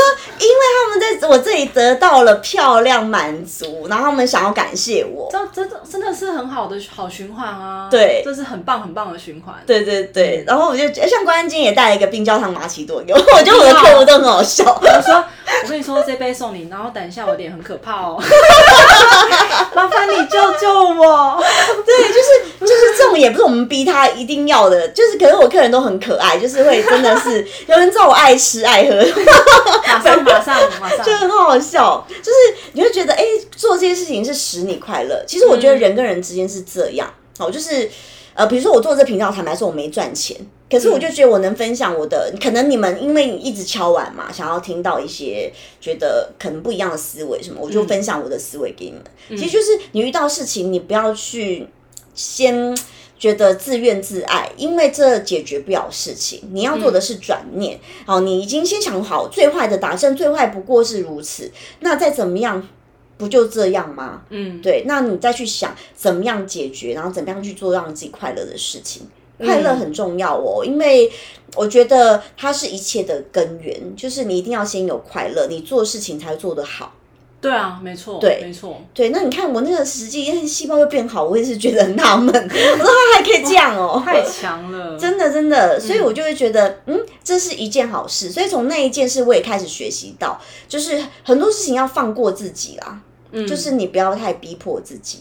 [1.27, 5.29] 我这里得到了漂亮满足，然后他们想要感谢我。
[5.31, 7.87] 这真的真的是很好的好循环啊！
[7.89, 9.55] 对这是很棒很棒的循环。
[9.65, 14.63] 对对对，嗯然后我就像关安金也带了一个冰焦糖玛奇朵给我，我觉得我的客户都很好笑。
[14.65, 15.23] 我说，
[15.63, 18.21] 我跟你说，这杯送你，然后等一下我脸很可怕哦，
[19.75, 21.43] 麻烦你救救我。
[21.85, 28.95] 对，就是就是这种也不是我们逼他一定要的，就是可是我客人都很可爱，就是会真的是 有人知道我爱吃爱喝，
[29.87, 32.31] 马上马上马上，就很好笑，就是
[32.73, 33.23] 你会觉得，哎、
[33.55, 35.23] 做这些事情是使你快乐。
[35.27, 37.89] 其实我觉得人跟人之间是这样，好、就是
[38.33, 40.37] 呃，比如说我做这频道，坦白说我没赚钱，
[40.69, 49.03] 可是我就觉得我能分享我的，可能你们因为你一直敲碗嘛，想要听到一些觉得可能不一样的思维什么，我就分享我的思维给你们。
[49.29, 51.67] 其实就是你遇到事情，你不要去
[52.13, 52.77] 先。
[53.17, 56.41] 觉得自怨自艾，因为这解决不了事情。
[56.51, 57.79] 你要做的是转念。
[58.05, 61.51] 好，你已经先想好最坏的打算，最坏不过是如此。
[61.79, 62.67] 那再怎么样，
[63.17, 64.23] 不就这样吗？
[64.29, 69.07] 嗯，对，那你再去想怎么样解决，然后怎么样去做让自己快乐的事情。
[69.37, 71.11] 快乐很重要哦，因为
[71.55, 76.93] 我觉得它是一切的根源，就是你一定要先有快乐，你做事情才做得好。
[77.45, 78.81] 对啊，没错，对没错。
[78.91, 88.31] 对，那你看我那个实际细胞又变好，我也是觉得很纳闷， 我说它还可以这样哦，太强了， 真的真的，所以我就会觉得，嗯，这是一件好事。
[88.31, 92.99] 所以从那一件事，我也开始学习到，就是很多事情要放过自己啦，
[93.31, 95.19] 嗯就是你不要太逼迫自己。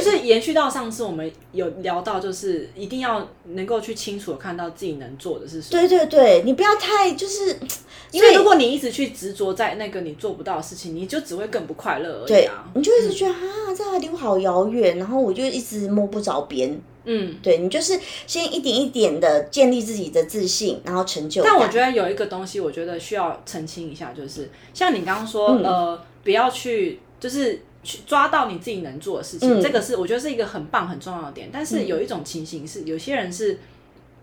[0.00, 5.80] 就是延续到上次我们有聊到，就是一定要能够去清楚的看到自己能做的是什么。
[5.80, 7.56] 对对对，你不要太就是，
[8.12, 12.64] 因为如果你一直去执着在那个你做不到的事情，你就只会更不快乐而已对啊。
[12.74, 13.38] 你就一直觉得、啊，
[13.76, 16.80] 这还离我好遥远，然后我就一直摸不着边。
[17.04, 21.42] 嗯，对你就是先一点一点的建立自己的自信，然后成就。
[21.42, 31.50] 但我觉得有一个东西，我觉得需要澄清一下，就是像你刚刚说，嗯呃，不要去，就是去抓到你自己能做的事情，嗯这个是我觉得是一个很棒很重要的点。
[31.52, 33.60] 但是有一种情形是，有些人是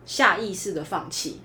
[0.06, 1.40] 下意识的放弃，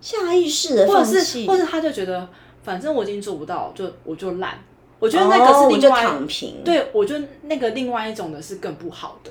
[0.00, 2.28] 下意识的放弃，或者他就觉得，
[2.64, 4.58] 反正我已经做不到，就我就懒。
[4.98, 9.30] 我觉得那个是另外，躺平。，对我觉得那个另外一种的是更不好的，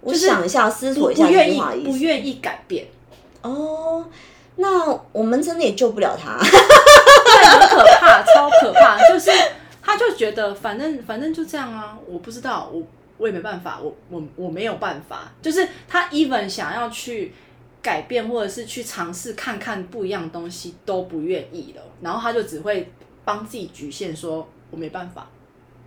[0.00, 1.60] 我想一下，思索一下不愿意。
[1.84, 2.86] 不愿意改变。
[3.42, 4.04] 哦，
[4.56, 6.38] 那我们真的也救不了他。
[6.42, 8.98] 对，很可怕，超可怕。
[9.08, 9.30] 就是
[9.86, 12.82] 他就觉得反正反正就这样啊，我不知道，我
[13.18, 15.32] 我也没办法，我我我没有办法。
[15.40, 17.32] 就是他 even 想要去
[17.80, 22.92] 改变或者是去尝试看看不一样的东西都不愿意了，然后他就只会
[23.24, 25.30] 帮自己局限说，我没办法。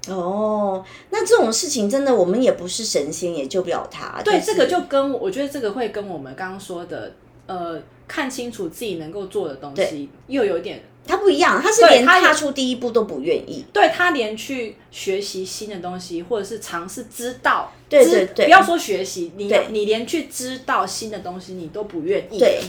[0.07, 4.21] 哦，那这种事情真的，我们也不是神仙，也救不了他。
[4.23, 7.13] 对，是这个就跟我觉得这个会跟我们刚刚说的，
[7.47, 13.65] 呃，看清楚自己能够做的东西又有点他不一样，他是连踏出第一步都不愿意。
[13.73, 18.25] 对他连去学习新的东西，或者是尝试知道，知对对。
[18.27, 22.61] 对不要说学习，你你连去知道新的东西你都不愿意，对，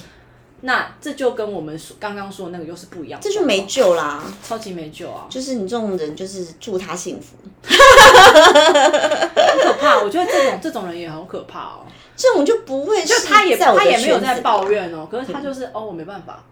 [0.63, 4.23] 那这就跟我们说刚刚说的那个又是不一样的这，就没救啦。
[4.43, 7.37] 超级没救啊，就是你这种人，就是祝他幸福。
[7.69, 7.75] 很
[9.61, 10.01] 可怕。
[10.01, 16.43] 我觉得这种这种人也好可怕哦，这种就不会，就他也在他也没有在抱怨哦，可是他就是哦我没办法，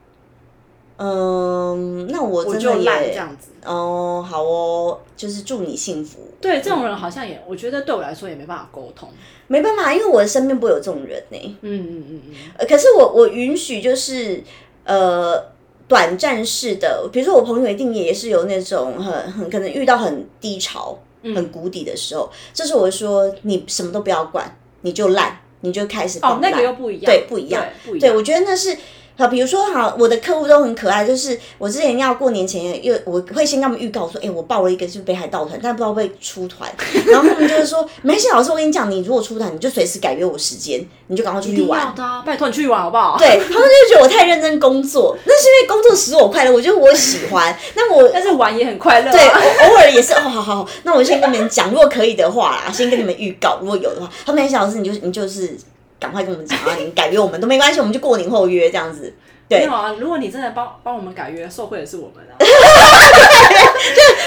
[0.99, 3.51] 嗯，那我真的我就这样子。
[3.65, 6.19] 哦，好哦，就是祝你幸福。
[6.41, 9.09] 对，这种人好像也，我觉得对我来说也没办法沟通。
[9.47, 14.43] 没办法，因为我的身边不会有这种人呢、嗯嗯嗯嗯，呃，可是我我允许就是
[14.85, 15.43] 呃
[15.87, 28.13] 短暂式的，比如说我朋友一定也是有那种很很可能遇到很低潮、嗯很谷底的时候，这时候我说你什么都不要管，你就烂，你就开始哦，那个又不一样，对不一样对不一样。
[28.13, 28.77] 对，我觉得那是
[29.19, 36.73] 好，比如说好，我的客户都很可爱，就是我之前要过年前，又我会先跟他们预告说，哎、我报了一个就是北海道团，但不知道会出团，
[37.09, 41.93] 然后他们就是说，没事，老师，我跟你讲，你如果出团，你就随时改约我时间，你就赶快出去玩。
[41.97, 43.19] 的啊，拜托你去玩好不好？
[43.19, 47.59] 对他们就觉得我太认真工作，那是因为工作使我快乐，我觉得我喜欢。
[47.75, 49.11] 那我但是玩也很快乐、啊。
[49.11, 55.57] 对，偶偶尔也是哦，好好好，那我先跟你们讲，如果可以的话啦，先跟你们预告，如果有的话，他们很小老师，你就你就是
[56.01, 59.15] 赶快跟我们讲啊，你改约我们都没关系，我们就过年后约这样子。
[59.49, 62.37] 对没有，啊，如果你真的帮帮我们改约，受惠的是我们啊。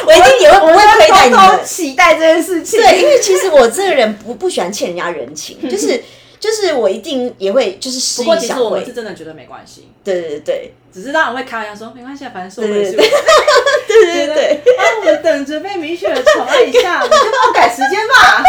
[0.04, 1.60] 我一定也会不会亏待你们。
[1.64, 2.80] 期待这件事情。
[2.82, 6.04] 对，因为其实我这个人不不喜欢欠人家人情，就是
[6.40, 8.94] 就是我一定也会就是施不过一小惠其实我们是。
[8.94, 12.84] 真的觉得没关系，对对对只是当然会开玩笑说没关系，啊，反正是我们。
[12.84, 18.44] 对对对对，啊，我们等着被米雪宠爱一下，你就帮我改时间吧。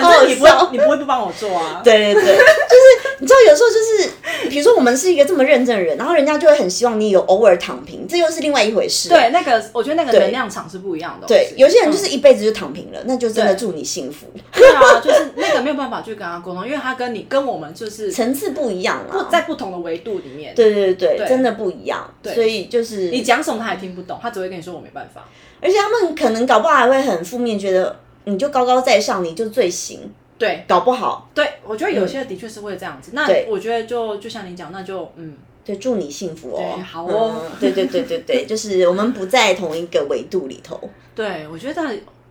[0.00, 1.80] 反正你不好好笑会，你不会不帮我做啊。
[1.84, 9.08] 对对对，就是你知道，有时候就是，比如说我们是一个这么认真的人，然后人家就会很希望你有偶尔躺平，这又是另外一回事。
[9.08, 11.26] 对，那个我觉得那个能量场是不一样的。
[11.26, 14.26] 对，有些人就是嗯一辈子就躺平了，那就真的祝你幸福。
[14.52, 19.28] 对啊，就是那个没有办法去跟他沟通，因为他跟你跟我们就是层次不一样啦。
[19.30, 20.54] 在不同的维度里面。
[20.54, 22.08] 对对对对真的不一样。
[22.34, 25.24] 所以就是你讲什么他也听不懂，他只会跟你说我没办法。
[25.60, 27.98] 而且他们可能搞不好还会很负面，觉得
[28.30, 31.28] 你就高高在上，你就最行，对搞不好。
[31.34, 33.12] 对，我觉得有些的确是会这样子。
[33.14, 36.78] 那我觉得就就像你讲，那就嗯，对，祝你幸福哦。
[36.84, 40.78] 好哦嗯对对对对对， 就是我们不在同一个维度里头。
[41.14, 41.82] 对我觉得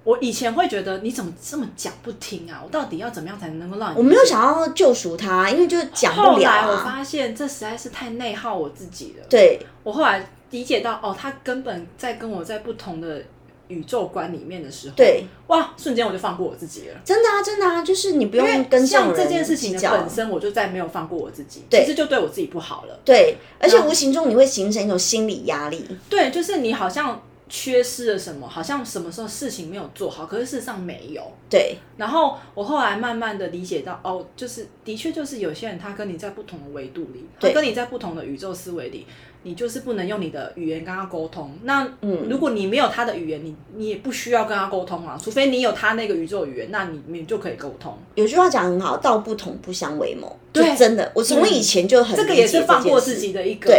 [0.03, 2.62] 我以前会觉得你怎么这么讲不听啊？
[2.63, 3.97] 我到底要怎么样才能够让你？
[3.97, 4.23] 我没有。
[4.23, 6.83] 想要救赎他，因为就讲不了后来我啊。
[6.86, 9.25] 发现这实在是太内耗我自己了。
[9.29, 13.21] 对我后来理解到，哦，他根本在跟我在不同的
[13.67, 16.95] 宇宙观里面的时候，对，哇，瞬间我就放过我自己了。
[17.03, 22.99] 真的啊，真的啊，就是你不用跟像这件事情的本身，我就再没有放过我自己，对其实就对我自己不好了。
[23.03, 25.86] 对，而且无形中你会形成一种心理压力。
[26.10, 31.21] 对，就是你好像缺失了什么，好像什么时候事情没有做好，可是事实上没有。
[31.49, 39.07] 对然后我后来慢慢的理解到，哦，就是的确就是有些人他跟你在不同的维度里，他对跟你在不同的宇宙思维里，
[39.43, 41.57] 你就是不能用你的语言跟他沟通。
[41.63, 47.97] 那嗯如果你没有他的语言，你你也不需要跟他沟通啊，除非你有他那个宇宙语言，那你你就可以沟通。
[48.15, 50.38] 有句话讲很好，道不同不相为谋。
[50.51, 53.69] 对真的，我从以前就很这个也是放过自己的一个。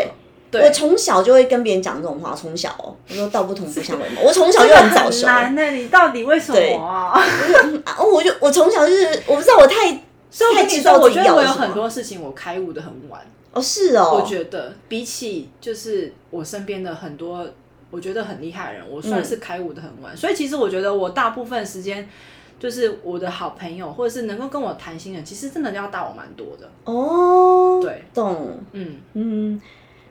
[0.53, 4.23] 我从小就会跟别人讲这种话，从小哦，我说道不同不相为谋。
[4.23, 7.21] 我从小就很早熟，难呢、你到底为什么啊？
[7.85, 9.91] 啊我就我从小就是我不知道我太
[10.31, 13.21] 所以我太跟你说，知道自己我觉得我有很多事情我开悟的很晚。
[13.53, 17.47] 哦是哦，我觉得比起就是我身边的很多
[17.91, 20.17] 我觉得很厉害的人，我算是开悟的很晚。
[20.17, 22.09] 所以其实我觉得我大部分时间。
[22.61, 26.69] 就是我的好朋友，或者是能够跟我谈心的人，其实真的要大我蛮多的。
[26.87, 29.63] 哦，对，懂，嗯，嗯，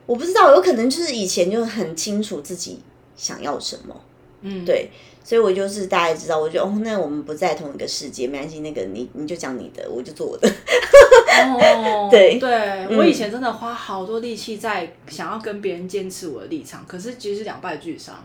[0.08, 2.80] 我不知道，有可能就是以前就很清楚自己
[3.16, 3.96] 想要什么，
[4.42, 4.90] 嗯，对，
[5.24, 12.50] 所以我就是大概知道，我觉得哦，那我们不在同一个世界，没关系，那个你你就讲你的，我就做我的，哦， 对对、
[12.90, 12.98] 嗯。
[12.98, 18.16] 我以前真的花好多力气在想要跟别人坚持我的立场，可是其实是两败俱伤。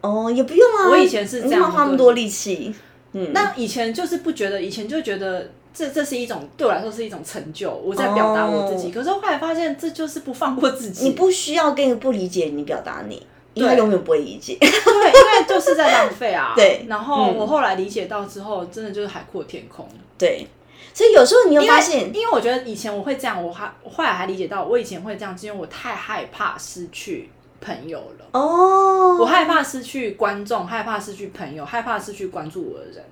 [0.00, 2.74] 哦，也不用啊，我以前是这样花那么多力气，
[3.12, 8.88] 嗯，那以前就是不觉得，以前就觉得这这是一种对我来说是一种成就，我在表达我自己。
[8.88, 16.54] 哦可是后来发现这就是不放过自己，你不需要跟一个不理解你表达你，因为他永远不会理解，对，因为就是在浪费啊。
[16.56, 19.86] 对然后嗯我后来理解到之后，真的就是海阔天空。
[20.16, 20.46] 对，
[20.92, 28.24] 所以有时候你会因为发现，因为我觉得以前我会这样，我还我后来还理解到，我以前会这样，是因为我太害怕失去朋友了。
[28.32, 33.04] 哦，我害怕失去观众，害怕失去朋友，害怕失去关注我的人。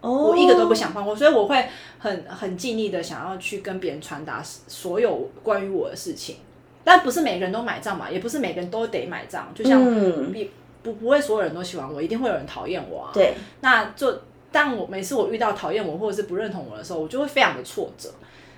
[0.00, 1.64] 哦，我一个都不想放过，所以我会
[1.98, 6.36] 很很尽力的想要去跟别人传达所有关于我的事情，
[6.84, 10.48] 但不是每个人都买账嘛，也不是每个人都得买账，就像嗯，也
[10.82, 13.10] 不不会所有人都喜欢我，一定会有人讨厌我啊。
[13.12, 18.10] 对，那就但我每次我遇到讨厌我或者是不认同我的时候，我就会非常的挫折，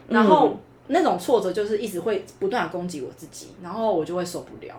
[0.08, 0.58] 然后嗯。
[0.88, 4.74] 那种挫折就是一直会不断的攻击我自己，然后我就会受不了。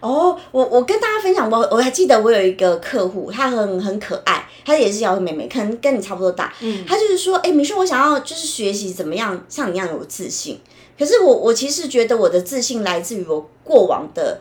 [0.00, 6.52] 哦，我我跟大家分享，我我还记得我有一个客户，她很很可爱，她也是小妹妹，可能跟你差不多大。
[6.60, 10.58] 嗯他就是说，哎、米说我想要就是学习怎么样像你一样有自信。
[10.98, 14.40] 可是我我其实觉得我的自信来自于我过往的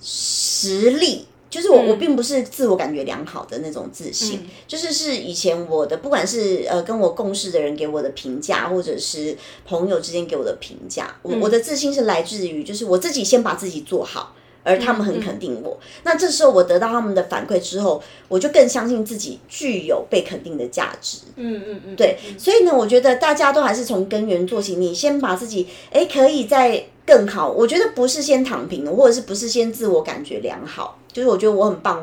[0.00, 1.26] 实力。
[1.50, 15.78] 就是我，嗯我并不是自我感觉良好的那种自信，嗯就是是以前我的，不管是呃跟我共事的人给我的评价，或者是朋友之间给我的评价，我、嗯我的自信是来自于就是我自己先把自己做好，而他们很嗯肯定我。
[16.02, 21.18] 那这时候我得到他们的反馈之后，我就更相信自己具有被肯定的价值。
[21.36, 24.74] 嗯嗯嗯，对，所以呢，我觉得大家都还是从根源做起。
[24.74, 27.50] 你先把自己，哎，可以在更好。
[27.50, 31.94] 我觉得不是先躺平，或者是不是先自我感觉良好，就是我觉得我很棒。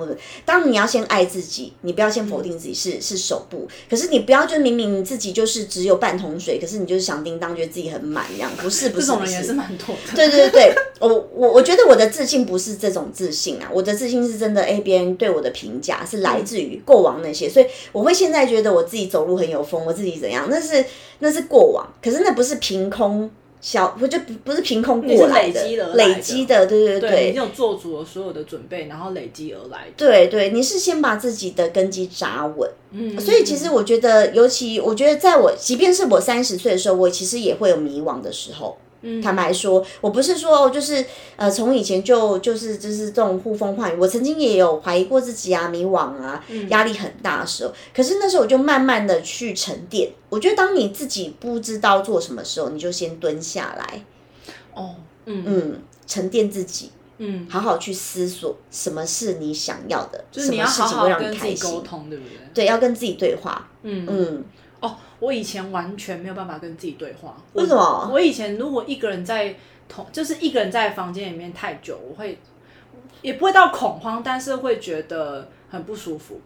[0.46, 3.68] 当你要先爱自己，你不要先否定自己，是是首步。
[3.90, 10.16] 可是你不要就明明你自己就是只有半桶水，可是你就是响叮当，觉得自己很满这样，不是不是这种人也是蛮多的。
[10.16, 20.84] 对对对，我我我觉得我的自信不是这种自信啊，我的自信是真的，哎，别人对我的评价是来自于过往那些，所以我会现在觉得我自己走路很有风，我自己怎样，那是
[21.20, 23.30] 那是过往，可是那不是凭空。
[23.62, 29.88] 小不就不不是凭空过来的，累积的，对对对，你有做足了所有的准备，然后累积而来。
[29.96, 32.70] 对对，你是先把自己的根基扎稳。
[32.92, 38.76] 嗯，所以其实我觉得，尤其我觉得，在我即便是我三十岁的时候，我其实也会有迷惘的时候。
[39.22, 41.04] 坦白说，我不是说就是
[41.36, 43.98] 呃，从以前就就是就是这种呼风唤雨。
[44.00, 47.74] 我曾经也有怀疑过自己啊，迷惘啊，压力很大的时候。
[47.96, 50.12] 可是那时候我就慢慢的去沉淀。
[50.30, 54.06] 我觉得当你自己不知道做什么时候，你就先蹲下来。
[54.74, 54.96] 哦，
[55.26, 62.38] 嗯嗯，沉淀自己，嗯，好好去思索什么是你想要的，就是你要好好跟自己沟通，对不对？
[62.54, 63.68] 对，要跟自己对话。
[63.84, 64.46] 嗯嗯。
[65.22, 67.38] 哦，我以前完全没有办法跟自己对话。
[67.54, 68.10] 为什么？
[68.12, 69.56] 我以前如果一个人在
[69.88, 72.40] 同，就是一个人在房间里面太久，我会
[73.22, 76.42] 也不会到恐慌，但是会觉得很不舒服。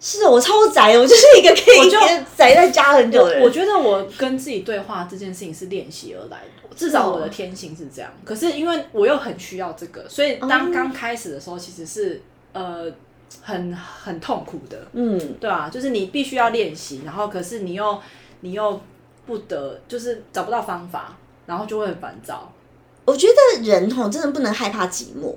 [0.00, 1.90] 是我超宅，我就是一个可以
[2.36, 3.42] 宅在家很久的人。
[3.42, 8.12] 我觉得我跟自己对话这件事情是练习而来的，至少我的天性是这样。
[8.24, 12.20] 可是因为我又很需要这个，所以当刚开始的时候，其实是
[12.52, 12.92] 呃。
[13.42, 17.98] 很很痛苦的，嗯，对啊，就是你必须要练习，然后可是你又
[18.40, 18.80] 你又
[19.26, 21.16] 不得，就是找不到方法，
[21.46, 22.52] 然后就会很烦躁。
[23.04, 25.34] 我觉得人吼真的不能害怕寂寞，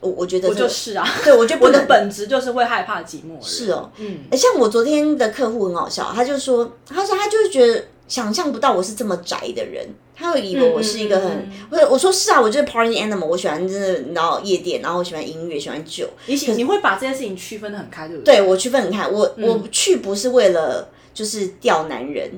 [0.00, 3.40] 我我觉得我就是啊，对我觉得 我的本质就是会害怕寂寞。
[3.42, 7.84] 是哦，嗯，像我昨天的客户很好笑，他就说，他说他就是觉得。
[8.08, 11.50] 想象不到我是这么宅的人，他会以为我是一个很……
[11.70, 16.08] 我我说是啊，我就是 party animal，我喜欢真的然后夜店，然后我喜欢音乐，喜欢酒。
[16.26, 18.36] 你你会把这件事情区分的很开，对不对？
[18.36, 22.30] 对我区分很开，我我去不是为了就是钓男人，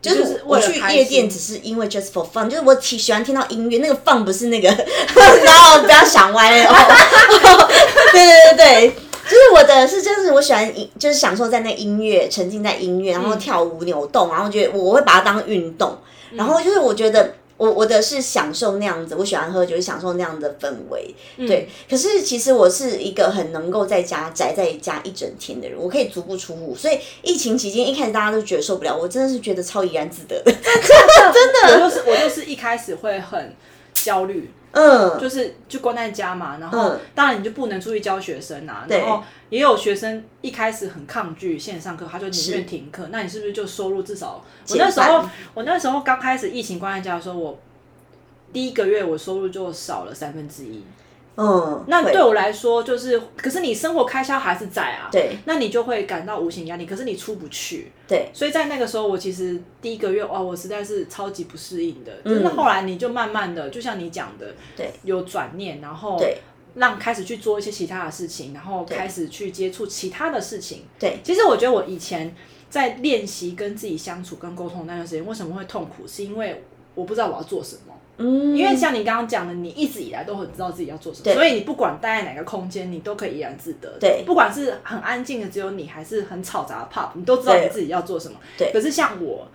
[0.00, 4.68] 就是我去夜店只是因为 just for fun，就是我挺喜欢听到音乐，那个 fun 不是那个，
[5.44, 6.74] 然后不要想歪哦。
[8.12, 8.92] 对对对对。
[9.28, 15.98] 就是我的是，真是我喜欢音，就是享受在那音乐，沉浸在音乐，然后跳舞扭动，然后觉得我会把它当运动，
[16.32, 21.68] 然后就是我觉得我我的是享受那样子，我喜欢喝酒，享受那样的氛围，对。
[21.90, 33.54] 可是其实我是一个很能够在家宅在家一整天的人，我可以足不出户，所以疫情期间一开始大家都觉得受不了，我真的是觉得超怡然自得的，真的， 我就是我就是一开始会很
[33.92, 34.50] 焦虑。
[34.72, 43.08] 嗯，就是就关在家嘛，然后当然你就不能出去教学生啊，然后也有学生一开始很抗拒线上课，他就宁愿停课。
[43.10, 44.44] 那你是不是就收入至少？
[44.68, 47.58] 我那时候我那时候刚开始疫情关在家的时候，我
[48.52, 50.84] 第一个月我收入就少了三分之一。
[51.40, 66.38] 嗯，那对我来说就是，可是你生活开销还是在啊，对，那你就会感到无形压力，可是你出不去，对，所以在那个时候，我其实第一个月哇，我实在是超级不适应的，嗯，是后来你就慢慢的，就像你讲的，对，有转念，然后对。
[66.74, 72.32] 让开始去做一些其他的事情，然后开始去接触其他的事情，对，其实我觉得我以前
[72.70, 76.62] 在练习跟自己相处跟沟通那段时间，为什么会痛苦，是因为
[76.94, 77.97] 我不知道我要做什么。
[78.18, 83.96] 嗯，因为像你刚刚讲的，你一直以来都很知道自己要做什么，所以你不管待在哪个空间，你都可以怡然自得。
[84.00, 88.36] 对，不管是很安静的只有你，还是很嘈杂的 pop，你都知道你自己要做什么。
[88.56, 88.72] 对。
[88.72, 89.46] 可是像我，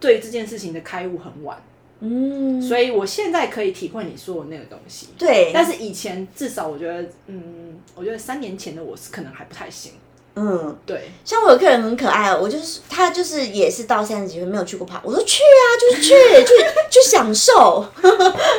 [0.00, 1.62] 对这件事情的开悟很晚，
[2.00, 5.08] 嗯，所以我现在可以体会你说的那个东西。
[5.18, 5.50] 对。
[5.52, 9.92] 但是以前至少我觉得，嗯，我觉得三年前的我是可能还不太行。
[10.38, 16.10] 嗯，对，像我有客人很可爱哦，我就是他就是也是到三十几岁没有去过爬，我说去啊，就是去
[16.44, 16.52] 去
[16.90, 17.86] 去享受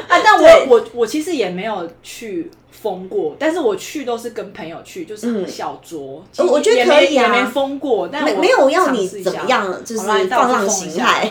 [0.07, 0.19] 啊。
[0.23, 6.19] 但我我我其实也没有去疯过，但是我去都是跟朋友去，就是小酌。
[6.43, 11.29] 我觉得可以啊，也没疯过，但没有要你怎么样，就是放浪形骸。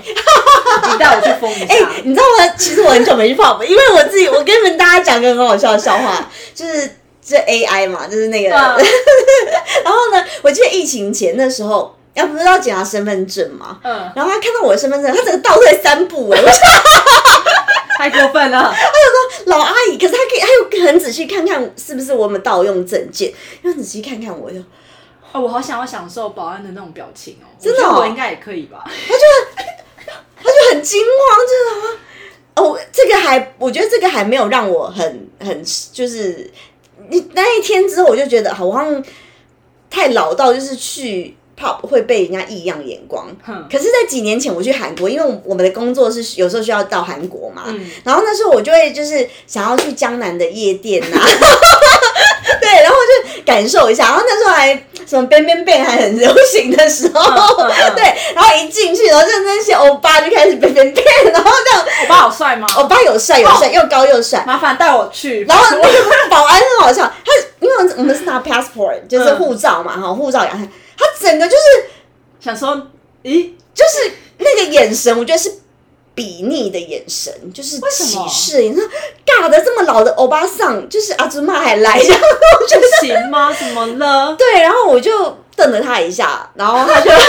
[0.93, 1.67] 你带我去疯一下。
[1.75, 2.55] 哎，你知道吗？
[2.57, 6.25] 其实我很久没去泡因为我自己，我跟你们大家讲个很好笑的笑话，
[6.55, 6.89] 就是。
[7.27, 16.41] 这 AI 嘛，就是那个， 然后呢，我记得疫情前那时候，要不是要检查身份证嘛，嗯，然后他看到我的身份证，他整个倒退三步，哎，
[17.99, 18.73] 太过分了。
[18.73, 20.47] 他就说：“老阿姨，可是他可以，他
[20.79, 24.61] 又很仔细看看是不是我们盗用证件，又仔细看看我，就，
[25.33, 28.85] 哦，我好想要享受保安的那种表情哦，真的，我应该也可以吧？
[28.85, 29.21] 他就
[30.37, 31.99] 他就很惊慌，就是
[32.55, 36.49] 哦，这个还，我觉得这个还没有让我很很就是。
[37.11, 39.03] 你那一天之后，我就觉得好像
[39.91, 43.27] 太老到，就是去 pop 会被人家异样眼光。
[43.45, 43.67] 哼。
[43.71, 47.81] 可是，在几年前我去韩国，因为我们的工作是有时候需要到韩国嘛，嗯。
[48.05, 51.19] 然后那时候我就会就是想要去江南的夜店呐、
[52.61, 54.75] 对，然后就感受一下，然后那时候还
[55.07, 58.03] 什么 bang bang bang 还很流行的时候，嗯嗯 对，
[58.35, 62.67] 然后一进去，然后就那些欧巴就开始 bang bang bang，然后这样，欧巴好帅吗？
[62.77, 65.45] 欧巴有帅有帅，又高又帅，麻烦带我去。
[65.45, 70.59] 然后那个保安很好笑，他因为我们是拿 passport 就是护照嘛，哈，护照给他，
[70.99, 71.63] 他整个就是
[72.41, 72.75] 想说，
[73.23, 75.51] 咦，就是那个眼神，我觉得是
[76.15, 78.61] 鄙睨的眼神，就是歧视。
[78.63, 78.83] 你说
[79.41, 82.27] 尬的这么老的欧巴桑，就是阿祖妈还来，然后
[82.61, 83.53] 我觉得不行吗？
[83.59, 84.35] 怎么了？
[84.37, 87.21] 对，然后我就瞪了他一下，然后他就关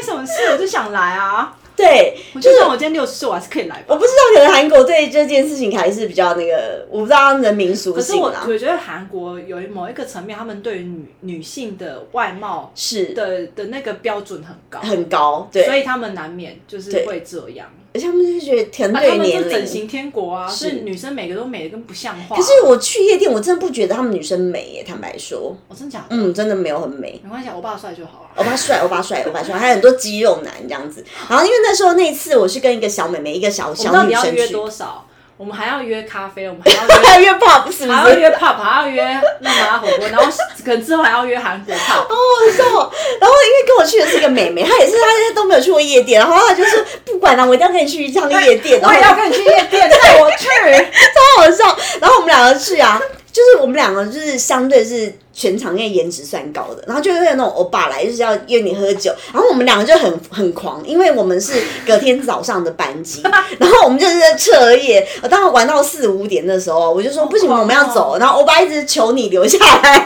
[0.00, 0.50] 你什么事？
[0.52, 1.54] 我就想来啊！
[1.76, 3.84] 对，我就算我今天六十岁，我还是可以来吧。
[3.86, 17.68] 我不知道，可能韩国对这件事情还是比较那个，我不知道他们的民俗可是我我觉得韩国有某一个层面，他们对于女女性的外貌是的的那个标准很高，很高，对，所以他们难免就是会这样。
[17.98, 19.50] 而且他们就觉得填啊，对他们就年龄。
[19.50, 22.36] 整形天国啊，是是女生每个都美的跟不像话。
[22.36, 26.06] 可是我去夜店，我真的不觉得他们女生美耶，坦白说，我真假的？
[26.10, 27.20] 嗯，真的没有很美。
[27.24, 28.28] 没关系，我爸帅就好了。
[28.36, 31.04] 我爸帅，我爸帅，我爸帅，还有很多肌肉男这样子。
[31.28, 35.04] 然后因为那时候那一次我是跟一个小妹妹，一个小小女生底要约去，多少？
[35.38, 37.32] 我们还要约咖啡，我们还要约。
[37.38, 37.92] pop 是不是？
[37.92, 40.26] 还要约 pub，还要约那麻辣火锅，然后
[40.64, 41.78] 可能之后还要约韩国 pub。
[41.78, 42.10] 好好
[42.56, 42.90] 笑哦。
[43.20, 48.80] 然后因为跟我去的是一个妹妹，她也是她现在都没有去过夜店，然后她就说不管了，我一定要跟你去一趟夜店。
[48.80, 50.48] 然后我也要跟你去夜店，带我去。
[51.14, 51.78] 超好笑。
[52.00, 53.00] 然后我们两个去啊，
[53.32, 61.52] 就是我们两个就是相对是全场因为颜值算高的，然后就会有那种欧巴来，就是要约你喝酒，然后我们两个就很很狂，因为我们是
[61.86, 63.22] 隔天早上的班机，
[63.58, 70.04] 然后我们就是在彻夜，呃当然玩到四五点的时候，我就说不行，我们要走，然后欧巴一直求你留下来。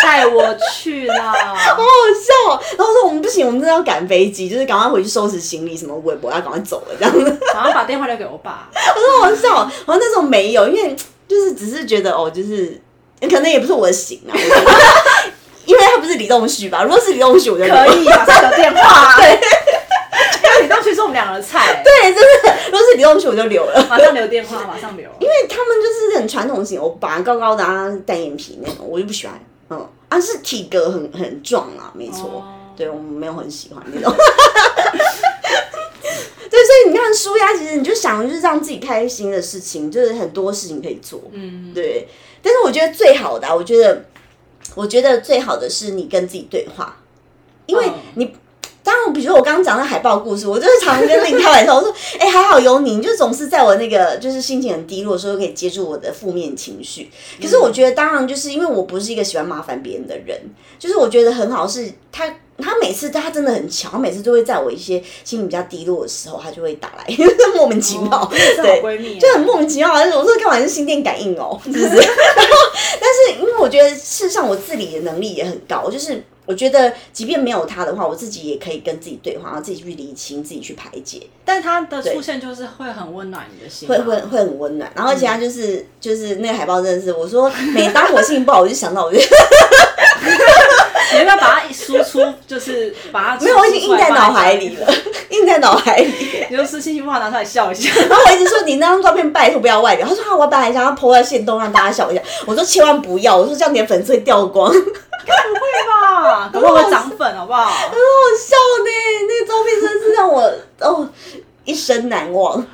[0.00, 0.42] 带我
[0.72, 1.32] 去啦！
[1.36, 7.38] 好好笑哦、然后说我们不行，我们真的要赶飞机，就是赶快回去收拾行李，什么微博要赶快走了这样子。
[7.52, 8.70] 然后把电话留给 我爸。
[8.72, 9.70] 很好笑。
[9.86, 10.96] 然后那时候没有，因为
[11.28, 12.80] 就是只是觉得哦，就是
[13.20, 14.32] 可能也不是我的型啊，
[15.66, 16.82] 因为他不是李栋旭吧？
[16.82, 19.16] 如果是李栋旭，我就可以，马上留电话。
[19.20, 19.38] 对
[20.42, 23.86] 因为你当时是我们两个的菜， 对，真的，如果是李栋旭，我就留了。
[23.88, 25.08] 马上留电话，马上留。
[25.20, 29.38] 因为他们就是很传统型欧巴，高高的啊，单眼皮那种，我就不喜欢。
[29.70, 32.24] 嗯，啊是体格很很壮啊，没错。
[32.24, 34.14] 哦对我们没有很喜欢那种。
[36.50, 41.20] 对，所以你看舒压，其实你就想就是让自己开心的事情，就是很多事情可以做。
[41.32, 42.08] 嗯，对，
[42.42, 44.04] 但是我觉得最好的啊、我觉得，
[44.74, 46.96] 我觉得最好的是你跟自己对话，
[47.66, 48.34] 因为嗯你。
[48.88, 60.40] 当然，比如说我刚刚讲的海报故事，我就是常跟令开玩笑，我说：“哎、还好有你，你就总是在我那个就是心情很低落的时候，可以接住我的负面情绪。”可是我觉得，当然就是因为我不是一个喜欢麻烦别人的人，
[60.78, 62.34] 就是我觉得很好是他。
[62.60, 67.06] 他每次他真的很巧，他每次都会在我一些心情比较低落的时候，他就会打来，
[67.54, 69.92] 莫名其妙，对，闺蜜啊，就很莫名其妙。
[69.92, 71.84] 我说干嘛是心电感应哦，是不是？
[71.84, 72.02] 然后，
[73.00, 84.90] 但是因为我觉得事实上我自理的能力也很高，就是我觉得即便没有他的话，我自己也可以跟自己对话，然后自己去理清，自己去排解，但他的出现就是会很温暖你的心啊，会会会很温暖。
[84.94, 89.18] 然后而且他就是、就是那个海报真的是，我说每当我心情不好，我就想到我就
[91.12, 94.90] 你要不要把它一输出，就是把它没有，我已经印在脑海里了，
[95.28, 96.14] 印在脑海里。
[96.50, 97.90] 你就是心情不好拿出来笑一下。
[98.08, 104.72] 然后我一直说你那张照片拜托不要外流，他说啊，我本来想要 po 在线动让大家笑一下，我说千万不要，我说这样你的粉丝会掉光。
[105.28, 106.50] 不会吧？
[106.52, 107.64] 可能会涨粉，好不好？
[107.64, 107.96] 很好
[108.38, 108.90] 笑呢，
[109.28, 110.50] 那个照片真的是让我
[110.80, 111.08] 哦
[111.64, 112.64] 一生难忘，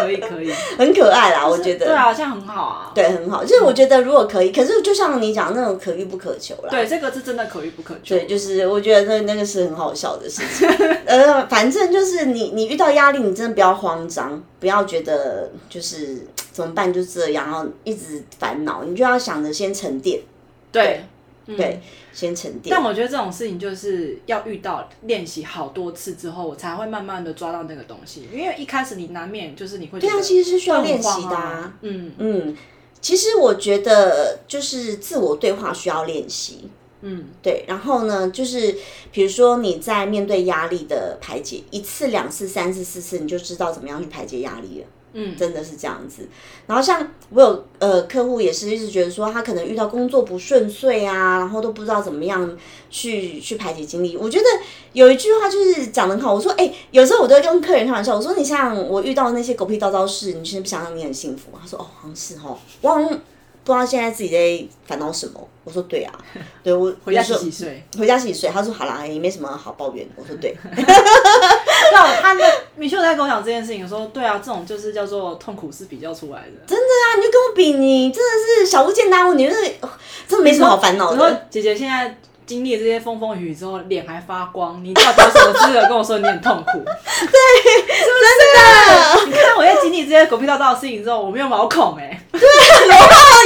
[0.00, 1.86] 可以可以， 很可爱啦，我觉得。
[1.86, 2.90] 对啊，这样很好啊。
[2.92, 3.44] 对，很好。
[3.44, 6.68] 就是我觉得如果可以，可是就像你讲那种可遇不可求啦。
[6.68, 8.16] 对，这个是真的可遇不可求。
[8.16, 10.68] 对，就是我觉得那那个是很好笑的事情。
[11.06, 20.20] 呃，反正就是你你遇到压力，你真的不要慌张，不要觉得就是怎么办就这样，然后一直烦恼，你就要想着先沉淀，
[20.72, 21.04] 对
[21.46, 21.80] 嗯对，
[22.12, 22.74] 先沉淀。
[22.74, 28.28] 但我觉得这种事情就是要遇到练习好多次之后，我才会慢慢的抓到那个东西。
[28.32, 31.74] 因为一开始你难免就是你会对啊，其实是需要练习的啊。
[31.80, 32.56] 嗯嗯，
[33.00, 36.70] 其实我觉得就是自我对话需要练习。
[37.04, 38.76] 嗯，对，然后呢，就是
[39.10, 44.86] 比如说你在面对压力的排解，一次、两次、三次、四次，你就知道怎么样去排解压力了。
[45.12, 46.28] 嗯真的是这样子。
[46.66, 52.56] 然后像我有呃客户也是一直觉得说他可能遇到工作不顺遂啊，然后都不知道怎么样
[52.90, 54.16] 去去排解精力。
[54.16, 54.44] 我觉得
[54.92, 61.50] 有一句话就是讲得很好，我说哎、有时候我都会跟客人开玩笑，我说你想想我遇到那些狗屁叨叨事，你是不是想让你很幸福？
[61.60, 65.48] 他说哦，好像是哦，我好像不知道现在自己在烦恼什么。
[65.64, 66.12] 我说对啊，
[66.64, 67.80] 对我回家洗洗睡。
[67.96, 68.50] 回家洗洗睡。
[68.50, 70.04] 他说好啦，也没什么好抱怨。
[70.16, 70.56] 我说对，
[71.92, 72.44] 对啊，他那
[72.76, 76.52] 米秀在跟我讲这件事情，说对啊，这种就是叫做痛苦是比较出来的。
[76.66, 79.88] 真的啊，你就跟我比，你真的是小巫见大巫，你就是哦
[80.26, 81.46] 真的没什么好烦恼我说的。
[81.50, 82.16] 姐姐现在
[82.46, 86.78] 经历这些风风雨雨之后，脸还发光，你到底有什么资格跟我说你很痛苦？
[86.82, 87.28] 对，
[87.86, 92.40] 是真的，你看我在经历这些狗屁倒灶的事情之后，我没有毛孔哎、对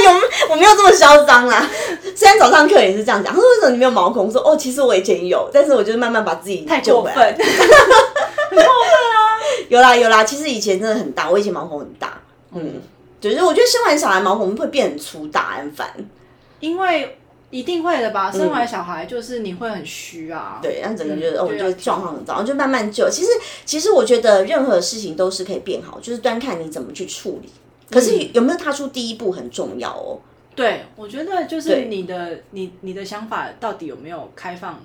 [0.03, 0.11] 有
[0.49, 1.69] 我没有这么嚣张啦。
[2.15, 4.25] 虽然早上课也是这样讲，他说为什么你没有毛孔？
[4.25, 7.07] 我说哦，其实我以前有，但是我就是慢慢把自己太过
[8.57, 9.59] 救回来。
[9.59, 9.65] 分。
[9.69, 12.21] 有啦有啦，其实以前真的很大，我以前毛孔很大，
[12.53, 12.81] 嗯，
[13.19, 15.93] 就是我觉得生完小孩毛孔会变很粗大，很烦。
[16.59, 17.17] 因为
[17.49, 20.59] 一定会的吧，生完小孩就是你会很虚啊。
[20.61, 23.09] 对，然后整个就是、嗯哦，我觉得就状况很糟，然后就慢慢就。
[23.09, 23.29] 其实
[23.65, 27.49] 其实我觉得任何事情都是可以变好，就是端看你怎么去处理。
[27.89, 30.19] 可是嗯有没有踏出第一步很重要哦。
[30.55, 34.79] 对，我觉得就是你的你你的想法到底有没有开放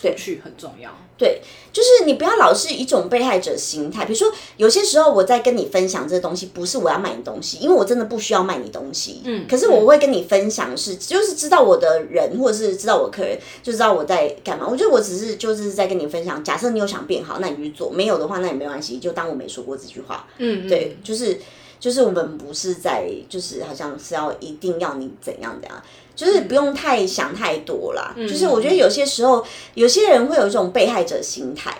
[0.00, 0.90] 出去很重要。
[1.16, 1.40] 对，
[1.72, 4.04] 就是你不要老是一种被害者心态。
[4.04, 9.22] 比如说，有些时候我在跟你分享这东西，不是我要卖你东西，因为我真的不需要卖你东西。
[9.24, 14.68] 嗯可是我会跟你分享是，就是知道我的人或者是知道我的客人，就知道我在干嘛。
[14.68, 16.42] 我觉得我只是就是在跟你分享。
[16.44, 20.28] 假设你有想变好，那你去做；没有的话，那也没关系，就当我没说过这句话。
[20.38, 21.40] 嗯，对，就是
[21.80, 25.82] 就是我们不是在就是好像是要一定要你怎样怎样，
[26.18, 28.12] 就是不用太想太多啦。
[28.16, 31.78] 就是我觉得有些时候有些人会有一种被害者心态。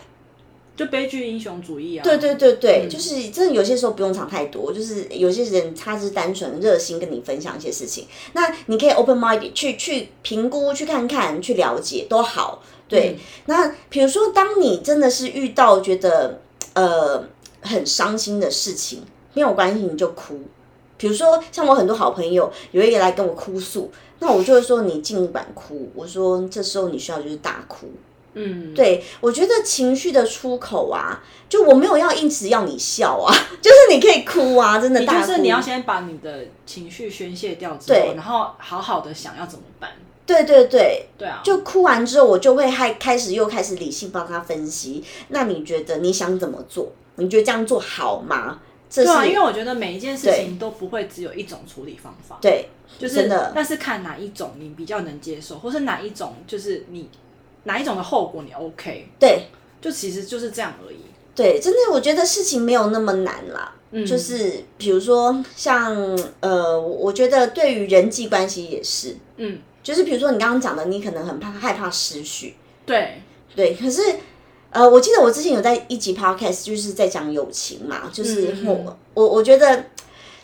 [0.77, 2.05] 就悲剧英雄主义啊。
[2.05, 12.63] 对对对对，就是真的有些时候不用想太多，就是有些人他是单纯热心跟你分享一些事情，那你可以 open mind 去去评估、去看看、去了解都好。
[12.87, 16.41] 对，那比如说当你真的是遇到觉得
[16.75, 17.25] 呃
[17.61, 19.03] 很伤心的事情，
[19.35, 20.41] 没有关系，你就哭。
[20.99, 27.91] 比如说像我很多好朋友有一个来跟我哭诉，那我就会说你尽管哭，我说这时候你需要就是大哭。
[28.35, 35.27] 嗯，对，我觉得情绪的出口啊，就我没有要因此要你笑啊， 就是你可以哭啊，真的你大哭。
[35.27, 39.91] 就是你要先把你的情绪宣泄掉之后，对然后好好的想要怎么办。
[40.27, 45.03] 对对对，对啊，就哭完之后，我就会还开始又开始理性帮他分析。
[45.29, 46.93] 那你觉得你想怎么做？
[47.17, 48.61] 你觉得这样做好吗？
[48.91, 52.39] 这是对啊，因为我觉得每一件事情都不会只有一种处理方法。
[52.41, 52.69] 对，
[52.99, 57.09] 就是但是看哪一种你比较能接受，或是哪一种就是你
[57.65, 59.47] 哪一种的后果你 OK，对。
[59.81, 60.99] 就其实就是这样而已。
[61.37, 63.73] 对，真的，我觉得事情没有那么难啦。
[63.93, 64.05] 嗯。
[64.05, 65.95] 就是比如说像
[66.41, 73.23] 呃，我我觉得对于人际关系也是，嗯，就是比如说你刚刚讲的，你可能很怕害怕失去，对，
[73.55, 74.03] 对，可是
[74.71, 78.97] 呃，我记得我之前有在一集 podcast 就是在讲友情嘛，就是我、嗯嗯。
[79.15, 79.85] 我我觉得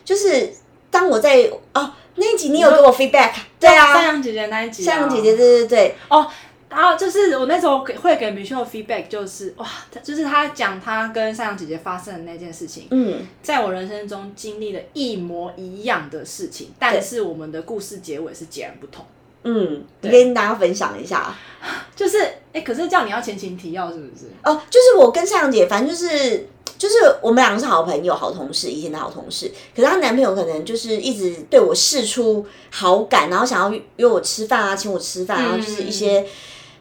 [0.03, 0.51] 就是
[0.89, 3.93] 当我在哦那一集你有给我 feedback，对啊。
[3.93, 6.27] 山啊，羊姐姐那一集、山羊姐姐，对对对，哦。
[6.67, 9.65] 然后就是我那时候给会给 Michelle feedback，就是哇，
[10.03, 19.05] 就是他讲他跟山羊姐姐发生的那件事情，嗯，在我人生中经历了一模一样的事情，但是我们的故事结尾是截然不同。
[19.45, 21.33] 嗯，你跟大家分享一下
[21.95, 22.19] 就是
[22.51, 24.25] 哎，可是叫你要前情提要是不是？
[24.43, 26.49] 哦，就是我跟向阳姐，反正就是。
[26.77, 29.49] 就是我们两个是好朋友、好同事，以前的好同事。
[29.73, 36.27] 可是她男朋友可能就是一直对我示出好感，然后想要约约我吃饭啊，请我吃饭，然后就是一些，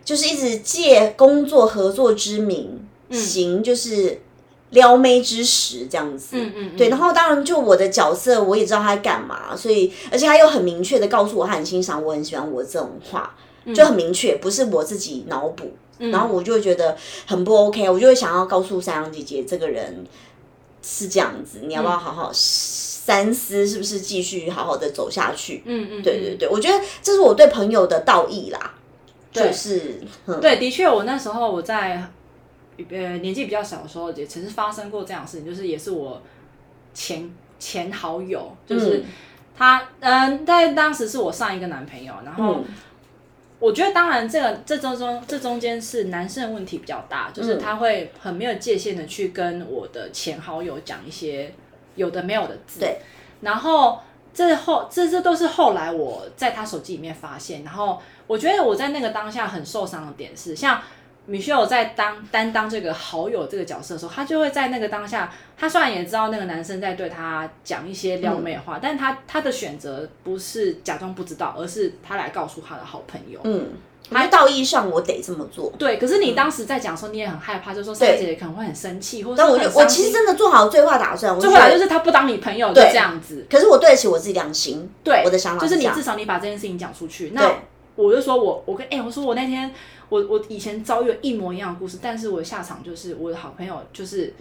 [0.04, 4.20] 就是一直借工作合作之名，行就是
[4.74, 6.36] 撩妹之时这样子。
[6.36, 13.34] 嗯嗯嗯对，然后当然就我的角色我也知道他在干嘛，所以而且他又很明确的告诉我他很欣赏我，很喜欢我这种话，
[13.74, 15.72] 就很明确，不是我自己脑补。
[15.96, 16.94] 然后我就会觉得
[17.24, 20.04] 很不 OK，我就会想要告诉山羊姐姐，这个人
[20.82, 25.62] 是这样子，你要不要好好三思，是不是继续好好的走下去？
[25.64, 28.74] 嗯嗯，对对对，我觉得这是我对朋友的道义啦，
[29.32, 32.02] 就是嗯对，的确，我那时候我在
[32.90, 36.22] 呃年纪比较小的时候，也曾经发生过这样的事情，就是也是我
[36.92, 39.04] 前前好友，就是嗯
[39.56, 42.54] 他，嗯、在当时是我上一个男朋友，然后。
[42.54, 42.64] 嗯
[43.60, 51.50] 我觉得当然，这个这中中这中间是男生的问题比较大，就是他会很没有界限的去跟我的前好友讲一些
[51.94, 52.80] 有的没有的字。
[52.80, 52.98] 对。
[53.40, 54.00] 然后
[54.34, 60.82] 这后这这都是后来我在他手机里面发现，然后我觉得我在那个当下很受伤的点是，像
[61.26, 73.40] 米歇尔在当担当这个好友这个角色的时候，他就会在那个当下，他虽然也知道那个男生在对他讲一些撩妹话，但他他的选择不是假装不知道，而是他来告诉他的好朋友。
[73.44, 73.68] 嗯，
[74.10, 75.72] 我觉得道义上我得这么做。
[75.78, 83.46] 对，可是你当时在讲的时候，你也很害怕，就说珊珊姐姐可能会很生气，或者但我就我其实真的做好最坏打算，我最后来就是他不当你朋友就这样子。
[83.48, 87.30] 可是我对得起我自己良心，对，我的想法就是是你至少你把这件事情讲出去。
[87.30, 87.50] 那
[87.96, 89.72] 我就说我我跟哎、我说我那天
[90.09, 94.32] 我我以前遭遇了一模一样的故事，但是我的下场就是我的好朋友就是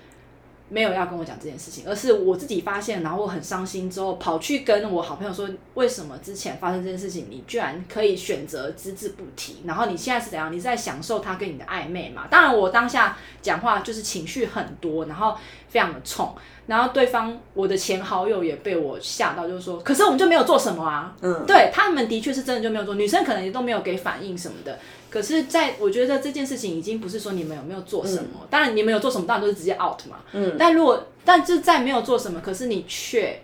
[0.69, 10.51] 没有要跟我讲这件事情，而是我自己发现，然后我很伤心之后跑去跟我好朋友说，为什么之前发生这件事情，你居然可以选择只字不提，然后你现在是怎样？
[10.51, 12.27] 你是在享受他跟你的暧昧嘛？
[12.29, 15.35] 当然，我当下讲话就是情绪很多，然后
[15.69, 16.33] 非常的冲。
[16.65, 21.13] 然后对方我的前好友也被我吓到，就是说，可是我们就没有做什么啊。
[21.21, 24.79] 嗯，对他们的确是真的就没有做，女生可能也都没有给反应什么的。
[25.13, 30.21] 可是在我觉得这件事情已经不是说你们有没有做什么，当然你们有做什么，当然都是直接 out 嘛。
[30.31, 33.39] 嗯，但如果但是在没有做什么，可是你却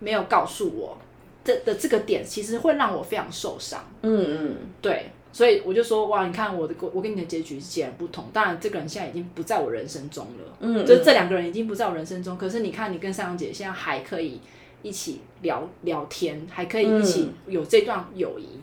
[0.00, 0.98] 没有告诉我
[1.42, 3.82] 这的这个点，其实会让我非常受伤。
[4.02, 8.26] 嗯嗯，对，所以我就说哇，你看我的我跟你的结局是截然不同。
[8.30, 12.36] 当然，这个人现在已经不在我人生中了，嗯就是这两个人已经不在我人生中。
[12.36, 14.40] 可是你看，你跟三阳姐现在还可以
[14.82, 18.60] 一起聊聊天，还可以一起有这段友谊。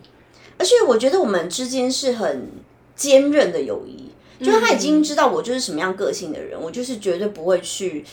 [0.58, 2.48] 而且我觉得我们之间是很
[2.94, 4.10] 坚韧的友谊，
[4.44, 8.04] 就是他已经知道我就是什么样个性的人，我就是绝对不会去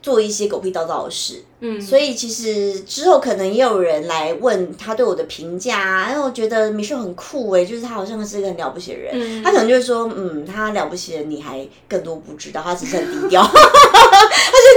[0.00, 1.42] 做一些狗屁叨叨的事。
[1.60, 9.42] 嗯，所以其实之后可能也有人来问他对我的评价啊，哎，我觉得米秀很酷哎，就是他好像是一个很了不起的人，嗯。
[9.42, 13.58] 他可能就会说，嗯，他了不起的你还更多不知道，他只是很低调， 他就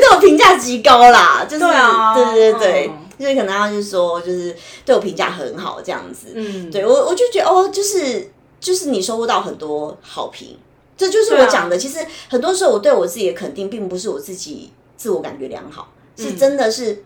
[0.02, 2.16] 对我评价极高啦，就是对啊。
[2.16, 2.90] 对对对。
[2.92, 10.58] 嗯就是可能他就说就是对我评价很好这样子，嗯，对我我就觉得哦，就是就是你收获到很多好评，
[10.98, 11.78] 这就是我讲的。
[11.78, 12.00] 其实
[12.30, 17.04] 很多时候我对我自己的肯定，并不是我自己自我感觉良好，是真的是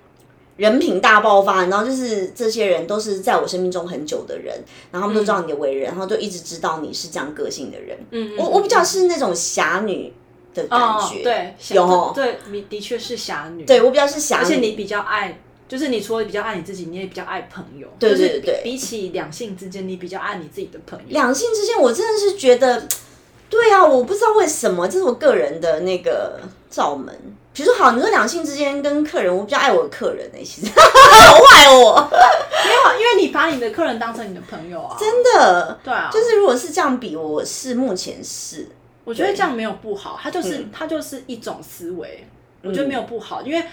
[0.58, 1.66] 人品大爆发。
[1.66, 4.54] 然后就是这些人都是在我生命中很久的人，
[4.92, 7.98] 然后他们都知道你的为人，然后就一直知道你是这样个性的人。
[8.12, 10.12] 嗯，嗯我我比较是那种侠女
[10.54, 11.84] 的感哦，觉，对，有。
[11.84, 17.88] 哦对，你的确是侠女，对我比较是侠女，而且你比较爱，就是你除了比较爱你自己，你也比较爱朋友。
[18.00, 21.06] 对就是对对比起两性之间，你比较爱你自己的朋友。
[21.10, 22.88] 两性之间，我真的是觉得，
[23.50, 26.40] 对啊，我不知道为什么，这是我个人的那个
[26.70, 27.14] 罩门。
[27.54, 34.98] 比如说，好，你说两性之间跟客人，我比较爱我的客人呢、其实 好坏我，没有，因为你把你的客人当成你的朋友啊。
[35.00, 35.80] 真的。
[35.82, 38.68] 对啊，就是如果是这样比，我是目前是，
[39.06, 42.28] 我觉得这样没有不好，它就是、嗯它就是一种思维，
[42.62, 43.64] 我觉得没有不好，因为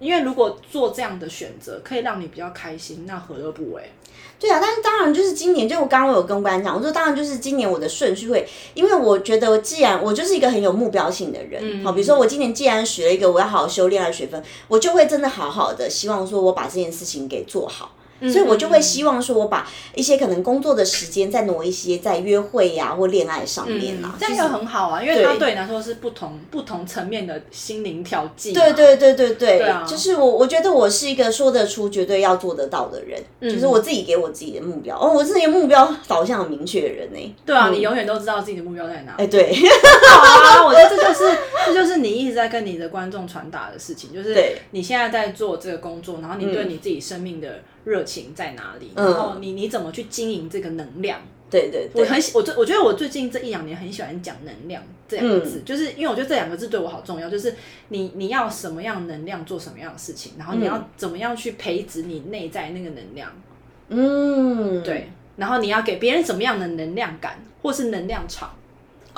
[0.00, 3.92] 因为如果做这样的选择可以让你比较开心，那何乐不为？
[4.40, 17.94] 对啊，但是当然就是今年，就我刚刚有跟班讲，我说当然就是今年我的顺序会，因为我觉得既然我就是一个很有目标性的人，嗯好，比如说我今年既然学了一个我要好好修炼的学分，我就会真的好好的希望说我把这件事情给做好。
[18.28, 24.16] 所以我就会希望说，我把一些可能工作的时间再挪一些在约会呀、或恋爱上面啦。
[24.18, 28.60] 这样就很好啊，因为它对你来说是不同不同层面的心灵调剂嘛。
[28.60, 34.98] 对对对对对，啊就是我我觉得我是一个说得出、绝对要做得到的人，嗯就是我自己给我自己的目标。
[34.98, 39.14] 哦，我是一个目标导向很明确的人呢、对啊，嗯你永远都知道自己的目标在哪。
[39.18, 39.52] 哎、对，
[40.08, 51.20] 好啊，我觉得这就是 这就是你一直在跟你的观众传达的事情，就是对你现在在做这个工作，然后你对你自己生命的热情在哪里，然后你你怎么去经营这个能量。
[51.50, 57.52] 对对对，我很喜我最我觉得我最近这一两年很喜欢讲能量这两个字，就是因为我觉得这两个字对我好重要，就是
[57.88, 63.32] 你你要什么样能量做什么样的事情，然后你要怎么样去培植你内在那个能量，
[63.88, 68.54] 嗯，对，然后你要给别人什么样的能量感，或是能量场。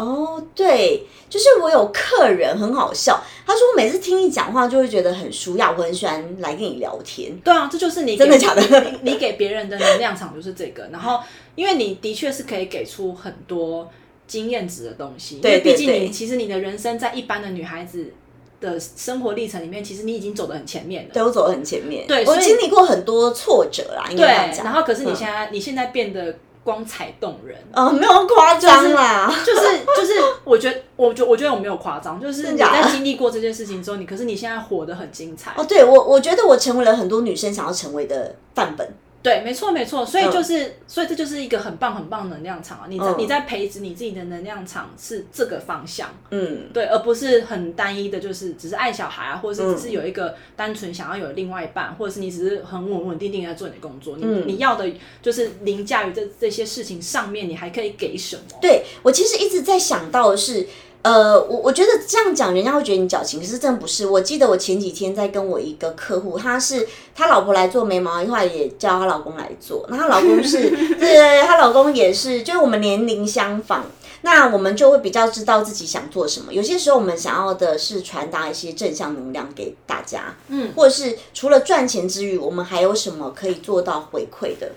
[0.03, 7.35] 哦，对，就是我有客人很好笑，他说我每次听你讲话就会觉得很舒雅，我很喜欢来跟你聊天。
[7.45, 11.21] 对啊，这就是你真的假的你你给别人的能量场就是这个，然后
[11.55, 13.89] 因为你的确是可以给出很多
[14.27, 18.13] 经验值的东西，因为毕竟对对你其实你的人生在一般的女孩子
[18.61, 21.11] 的生活历程里面，其实你已经走得很前面了。
[21.13, 24.65] 对我走得很前面，对我经历过很多挫折啦，应该这样对，讲。
[24.65, 29.61] 然后可是你嗯现在、你现在变得光彩动人，啊，没有夸张啦，就是
[29.97, 30.13] 就是，
[30.45, 35.53] 我觉得我觉我觉得我没有夸张，就是你在经历过这件事情之后，你可是你现在活得很精彩。
[35.57, 38.89] 哦，对我我觉得我成为了很多女生想要成为的范本。
[39.23, 40.33] 对，没错没错，所以嗯。
[40.33, 42.87] 就是，所以这就是一个很棒很棒的能量场啊！
[42.89, 43.15] 你在、嗯。
[43.19, 54.45] 你在培植你自己的能量场是这个方向，嗯，对，而不是很单一的，就是只是爱小孩啊，或者是嗯只是有一个单纯想要有另外一半，或者是你只是很稳稳定定在做你的工作，你、嗯。
[54.49, 58.43] 你要的就是凌驾于这这些事情上面，你还可以给什么？
[58.61, 60.67] 对我其实一直在想到的是，
[61.03, 64.07] 呃，我我觉得这样讲人家会觉得你矫情，可是真的不是。
[64.07, 73.85] 我记得我前几天在跟我一个客户，他是他老婆来做眉毛，后来也叫她老公来做，那她老公是，对 对对，她老公也是，就是我们年龄相仿。
[74.25, 76.53] 那我们就会比较知道自己想做什么。
[76.53, 84.71] 有些时候我们想要的是传达一些正向能量给大家，嗯，或者是除了赚钱之余，我们还有什么可以做到回馈的？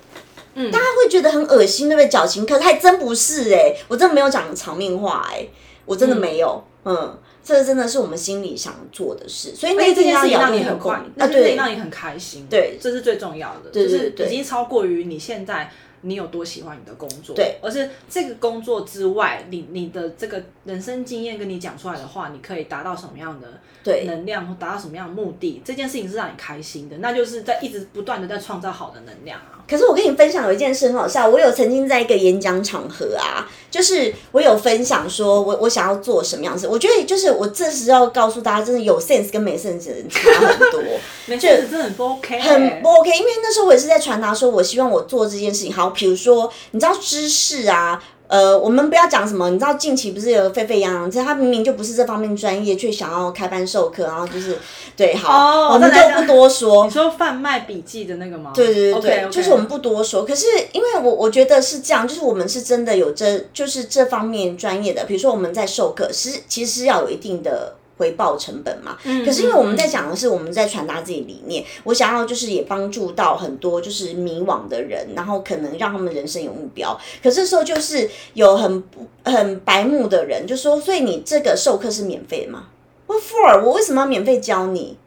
[0.55, 2.07] 嗯大家会觉得很恶心，对不对？
[2.07, 5.45] 矫情，可是还真不是哎、我真的没有讲场面话哎、
[5.85, 7.17] 我真的没有，嗯。
[7.43, 12.79] 这真的是我们心里想做的事，所以那这件事情让你很快那件事情让你很开心，对。
[12.81, 15.71] 这是最重要的，对就是已经超过于你现在
[16.01, 23.47] 你有多喜欢你的工作，对，而是这个工作之外，你你的这个人生经验跟你讲出来的话，你可以达到什么样的
[23.83, 24.05] 对。
[24.05, 29.54] 能量，或达到什么样的目的，这件事情是让你开心的，那就是在一直不断的在创造好的能量啊。
[29.67, 40.81] 可是我跟你分享有一件事很好笑，我有曾经在一个演讲场合啊，就是我有分享说我我想要做什么样子，我觉得就是我这时候告诉大家，真的有 sense 跟没 sense 的人差很多。
[41.25, 45.73] 没 sense 真的很不 OK，很不 OK，因为那时候我也是在传达说，我希望我做这件事情。
[45.73, 54.57] 好，比如说，你知道知识啊，呃，我们不要讲什么，你知道近期不是有沸沸扬扬，这他明明就不是这方面专业，却想要开班授课，然后就是
[54.97, 56.91] 对，好，哦我们就不多说你。
[56.91, 58.51] 说贩卖笔记的那个吗？
[58.55, 60.25] 对对对就是我们不多说。
[60.25, 67.75] 可是因为我我觉得是这样，就是我们是真的有这就是这方面专业的，比如说我们在授课，是其实是要有一定的。
[67.97, 76.99] 回报成本嘛，可是因为我们在讲的是我们在传达自己理念，我想要就是也帮助到很多就是迷惘的人，然后可能让他们人生有目标。
[77.23, 82.67] 可是这时候就是有很不很白目的人就说，所以你这个授课是免费的吗
[83.07, 83.63] ？What for？
[83.63, 84.97] 我为什么要免费教你？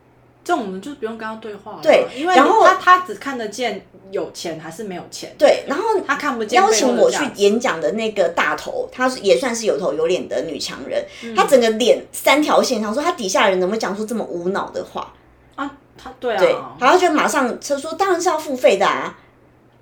[0.48, 11.34] 这种我们就不用跟他对话了，对因为然后他他只看得见有钱还是没有钱，对，然后他看不见邀请我去演讲的那个大头，她是也算是有头有脸的女强人，嗯。
[11.34, 15.12] 她整个脸三条线，想说她底下的人怎么会讲出这么无脑的话？
[15.54, 15.70] 啊，
[16.02, 19.14] 他对啊，对，然后就马上就说当然是要付费的啊。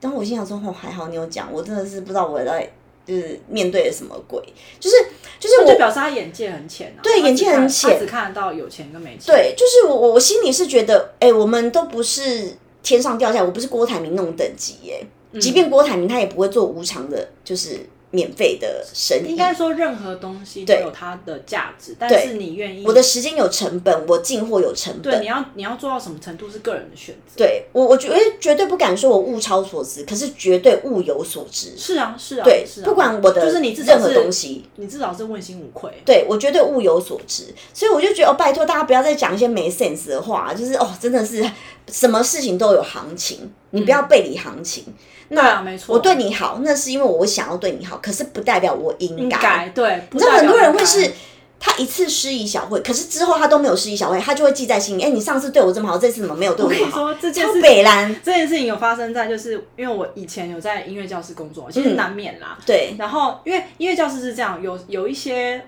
[0.01, 2.69] 然后我心想说，哦，还好你有讲，我真的是不知道我在
[3.07, 4.43] 就是面对了什么鬼，
[4.81, 4.97] 就是
[5.39, 7.91] 就是我就表示他眼界很浅啊，对眼界很浅。
[7.93, 15.07] 他只看得到有钱跟没钱，对，就是我我我心里是觉得，哎、我们都不是天上掉下来，我不是郭台铭那种等级耶。
[15.33, 15.41] 嗯。
[15.41, 17.79] 即便郭台铭他也不会做无偿的，就是
[18.17, 19.31] 免费的生意。
[19.33, 25.03] 应该说任何东西都有它的价值，但是你愿意，我的时间有成本，我进货有成本。
[25.03, 31.75] 对你要你要做到什么程度是个人的选择，对我，我绝对绝对不敢说我物超所值，可是绝对物有所值。
[31.77, 37.45] 是啊是啊，对，是啊，不管我的就是你任何是东西，你至少是问心无愧，对我绝对物有所值。
[37.75, 41.45] 所以我就觉得，哦，拜托大家不要再讲一些没 sense 的话，就是哦，真的是
[41.91, 44.85] 什么事情都有行情，你不要背离行情。
[45.29, 49.69] 对啊没错我对你好，那是因为我想要对你好，可是不代表我应应该。
[49.69, 51.13] 对，你知道很多人会是。
[51.59, 55.03] 他一次施以小惠，可是之后他都没有施以小惠，他就会记在心里。
[55.03, 56.99] 哎、你上次对我这么好，这次怎么没有对我这么好？
[56.99, 62.59] 该我跟你说这件超事北兰，这件事情有发生在，就是因为我以前有在音乐教室工作，其实难免啦。
[62.67, 65.65] 对然后因为音乐教室是这样，有有一些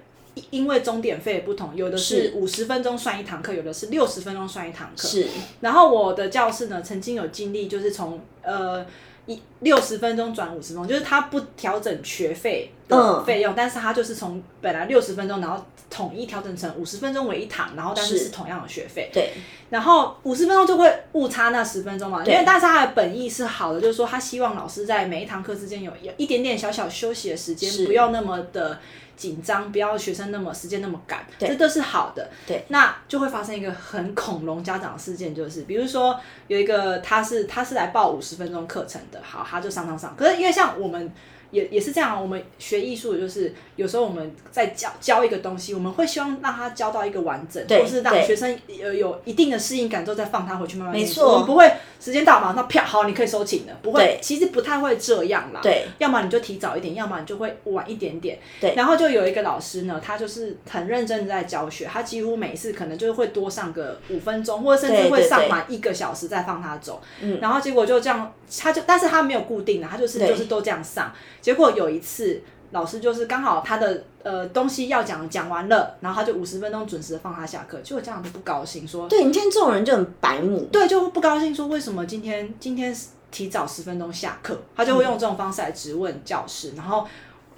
[0.51, 2.33] 因为钟点费不同，有的是是。
[2.35, 5.07] 五十分钟算一堂课，有的是六十分钟算一堂课。
[5.09, 5.27] 是。
[5.61, 8.85] 然后我的教室呢，曾经有经历，就是从呃
[9.27, 13.25] 一六十分钟转五十分钟，就是他不调整学费的嗯。
[13.25, 18.25] 费用，但是他就是从本来六十分钟，然后统一调整成五十分钟为一堂，然后但是是。
[18.25, 19.11] 是同样的学费。
[19.13, 19.33] 对。
[19.71, 28.79] 然后五十分钟就会误差那十分钟嘛，因为但是他的本意是好的，就是说他希望老师在每一堂课之间有有一点点小小休息的时间，不要那么的
[29.19, 32.31] 紧张，不要学生那么时间那么赶，这都是好的。
[32.47, 41.13] 对，那就会发生一个很恐龙家长事件，就是比如说有一个他是他是来报五十分钟课程的，好，他就上上上，可是因为像我们。
[41.51, 55.61] 也也是这样，我们学艺术的就是有时候我们在教教一个东西，我们会希望让他教到一个完整，对或是让对学生有有一定的适应感之后再放他回去慢慢练习没错我们不会时间到马上啪好，你可以收紧了，不会，其实不太会这样啦。
[55.63, 58.41] 对，要么你就提早一点，要么你就会晚一点点。
[58.61, 67.01] 对然后就有一个老师呢，他就是很认真的在教学，他几乎每一次可能就是会多上个五分钟，或者甚至会上满一个小时再放他走。
[67.21, 71.13] 嗯，然后结果就这样，他就但是他没有固定的，他就是就是都这样上。
[71.41, 72.43] 结果有一次。
[72.71, 80.69] 老师就是刚好他的呃东西要讲讲完了，然后他就五十分钟准时的放他下课，结果家长都不高兴说，对，你今天这种人就很白目。
[80.73, 82.95] 对，就不高兴说为什么今天今天
[83.31, 87.07] 提早十分钟下课，他就会用这种方式来质问教室，然后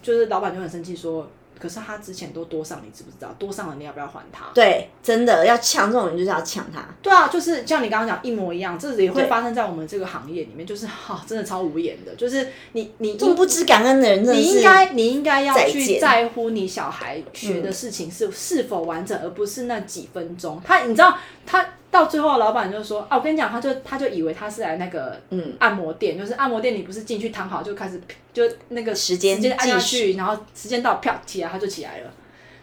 [0.00, 1.28] 就是老板就很生气说。
[1.60, 3.28] 可是他之前都多上，你知不知道？
[3.38, 4.46] 多上了，你要不要还他？
[4.54, 6.82] 对，真的要抢这种人就是要抢他。
[7.02, 12.14] 对啊，就是像你刚刚讲一模一样，这也会发生在我们这个行业里面，就是哈，真的超无言的。
[12.14, 20.60] 就是你你这么不知感恩的人，你应该你应该要去在乎你小孩学的事情是是否完整，而不是那几分钟。
[20.64, 21.64] 他你知道他。
[21.90, 28.00] 到最后，老板就说：“啊，我跟你讲，他就他就以为他是来那个嗯按摩店，就是按摩店，你不是进去躺好就开始
[28.32, 32.10] 就那个时间时间按下去，然后时间到，啪起来他就起来了。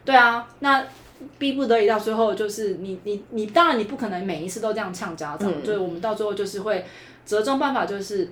[0.05, 0.86] 对啊，那
[1.38, 6.86] 逼不得已到最后，就是你你你，当然你不可能每一次都这样呛家长，所以我们到最后就是会
[7.25, 8.30] 折中办法，就是。”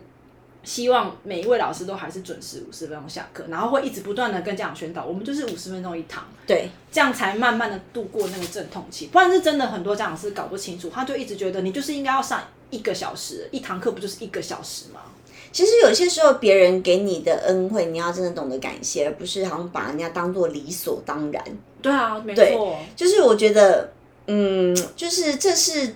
[0.66, 9.08] 希望每一位老师都还是准时五十分钟下课，然后会一直不断的跟家长宣导，我们就是五十分钟一堂，对，这样才慢慢的度过那个阵痛期。
[9.08, 12.42] 不然是真的很多家长是搞不清楚，他就一直觉得你就是应该要上
[12.72, 15.02] 一个小时，一堂课不就是一个小时吗？
[15.52, 21.44] 其实有些时候别人给你的恩惠，你要真的懂得感谢，而不是好像把人家当做理所当然。
[21.82, 23.94] 对啊，没错，就是我觉得，
[24.28, 25.96] 嗯，就是这是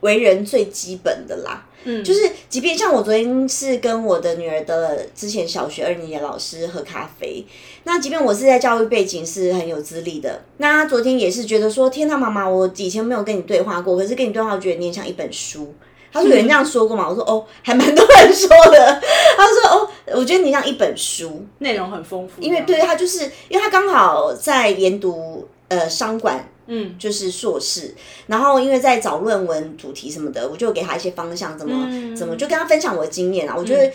[0.00, 1.64] 为人最基本的啦。
[1.84, 7.44] 嗯，就是，即便像我昨天是跟我的女儿的之前小学二年级的老师喝咖啡，
[7.84, 15.72] 那即便我是在教育背景是很有资历的，那他昨天也是觉得说，天呐，妈妈，我以前没有跟你对话过，可是跟你对话，我觉得你像一本书。
[16.10, 17.06] 他说有人这样说过吗？
[17.08, 19.00] 我说哦，还蛮多人说的。
[19.36, 22.40] 他说哦，我觉得你像一本书，内容很丰富。
[22.40, 26.48] 因为对他就是，因为他刚好在研读呃商管。
[26.70, 27.94] 嗯，就是硕士，
[28.26, 33.54] 然后因为在找论文主题什么的，我就给他一些方向，怎么怎么就跟他分享我的经验啊。
[33.56, 33.90] 我觉得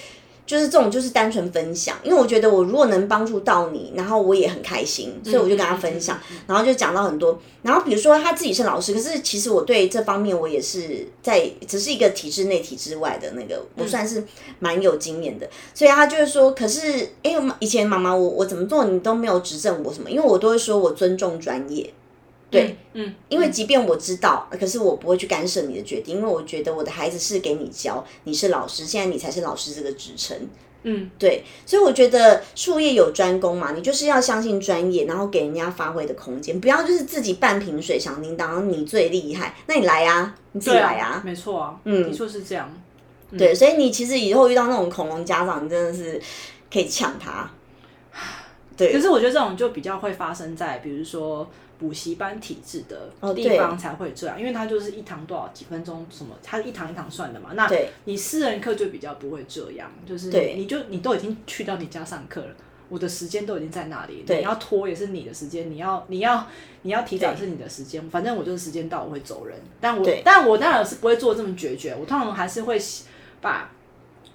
[0.46, 7.40] 就是这种就是单纯分享，因为我觉得我如果能帮助到你，然后我也很开心，所以我就跟他分享，然后就讲到很多。
[7.62, 14.22] 然后比如说他自己是老师，可是其实我对这方面我也是在只是一个体制内、体制外的那个，我算是
[14.60, 15.48] 蛮有经验的。
[15.74, 21.94] 所以他就是说，可是因为以前妈妈我我怎么做你都没有指正我什么，因为我都会说我尊重专业。
[22.54, 30.38] 对，嗯，因为即便我知道，可是我不会去干涉你的决定，因为我觉得我的孩子是给你教，你是老师，现在你才是老师这个职称，
[30.84, 42.72] 嗯，对，所以我觉得术业有专攻嘛，你就是要相信专业，然后给人家发挥的空间，不要就是自己半瓶水响叮当，你最厉害，那你来呀，你自己来呀，没错啊，嗯，你说是这样，
[43.36, 46.22] 对，所以你其实以后遇到那种恐龙家长，你真的是
[46.72, 47.50] 可以抢他，
[48.78, 51.50] 对，可是我觉得这种就比较会发生在，比如说。
[51.80, 57.52] 补习班体制的地方才会这样，因为它就是一堂多少几分钟，什么它一堂一堂算的嘛。
[57.56, 57.70] 那
[58.06, 62.56] 你私人课就比较不会这样，就是你就你都已经去到你家上课了，
[62.90, 66.48] 我的时间都已经在那里，你要拖也是你的时间，你要你要
[66.84, 69.58] 你要提早是你的时间，反正我就是时间到我会走人。
[69.82, 72.80] 但我但我当然是不会做这么决绝，我通常还是会
[73.42, 73.70] 把。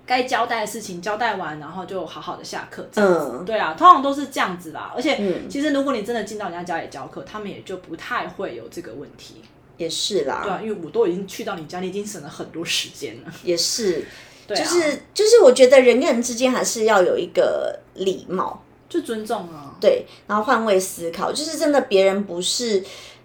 [0.08, 2.88] 该交代的事情交代完，然后就好好的下课。
[2.94, 4.90] 嗯，对啊，通常都是这样子啦。
[4.96, 9.42] 而且，其实如果你真的进到人家家里教课，他们也就不太会有这个问题。
[9.76, 13.32] 也是啦，对啊，因为我都已经去到你家，你已经省了很多时间了。
[13.44, 14.02] 也是，
[14.46, 19.76] 对就是就是，我觉得人跟人之间还是要有一个礼貌，就尊重啊。
[19.78, 22.82] 对，然后换位思考，就是真的别人不是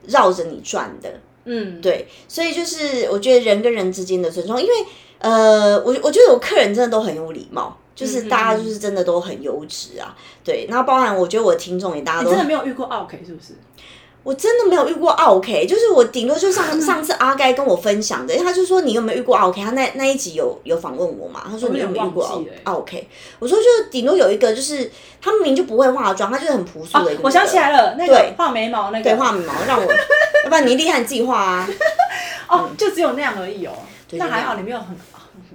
[0.08, 1.18] 绕着你转的。
[1.46, 4.74] 嗯，对，所以就是我觉得人跟人之间的尊重，因为。
[5.24, 10.14] 呃，我我觉得我客人真的都很有礼貌，就是大家就是真的都很优质啊，
[10.44, 10.68] 对。
[10.70, 13.54] 然后包含我觉得我的听众也大家都真的没有遇过 OK 是不是？
[14.22, 19.62] 我真的没有遇过 OK，就是我顶多就上 上次阿该跟我分享的，他就说你有没有遇过 OK？
[19.62, 21.44] 他那那一集有有访问我嘛？
[21.50, 23.08] 他说你有没有遇过 OK？
[23.40, 27.22] 我说就顶多有一个，就是他明明就不会化妆，他就是很朴素的一个。
[27.24, 29.84] 我想起来了，那个画眉毛那个，对，画眉毛让我，
[30.44, 31.70] 要不然你厉害你自己画啊。
[32.50, 33.74] 哦，就只有那样而已哦。
[34.12, 34.96] 那还好，你没有很。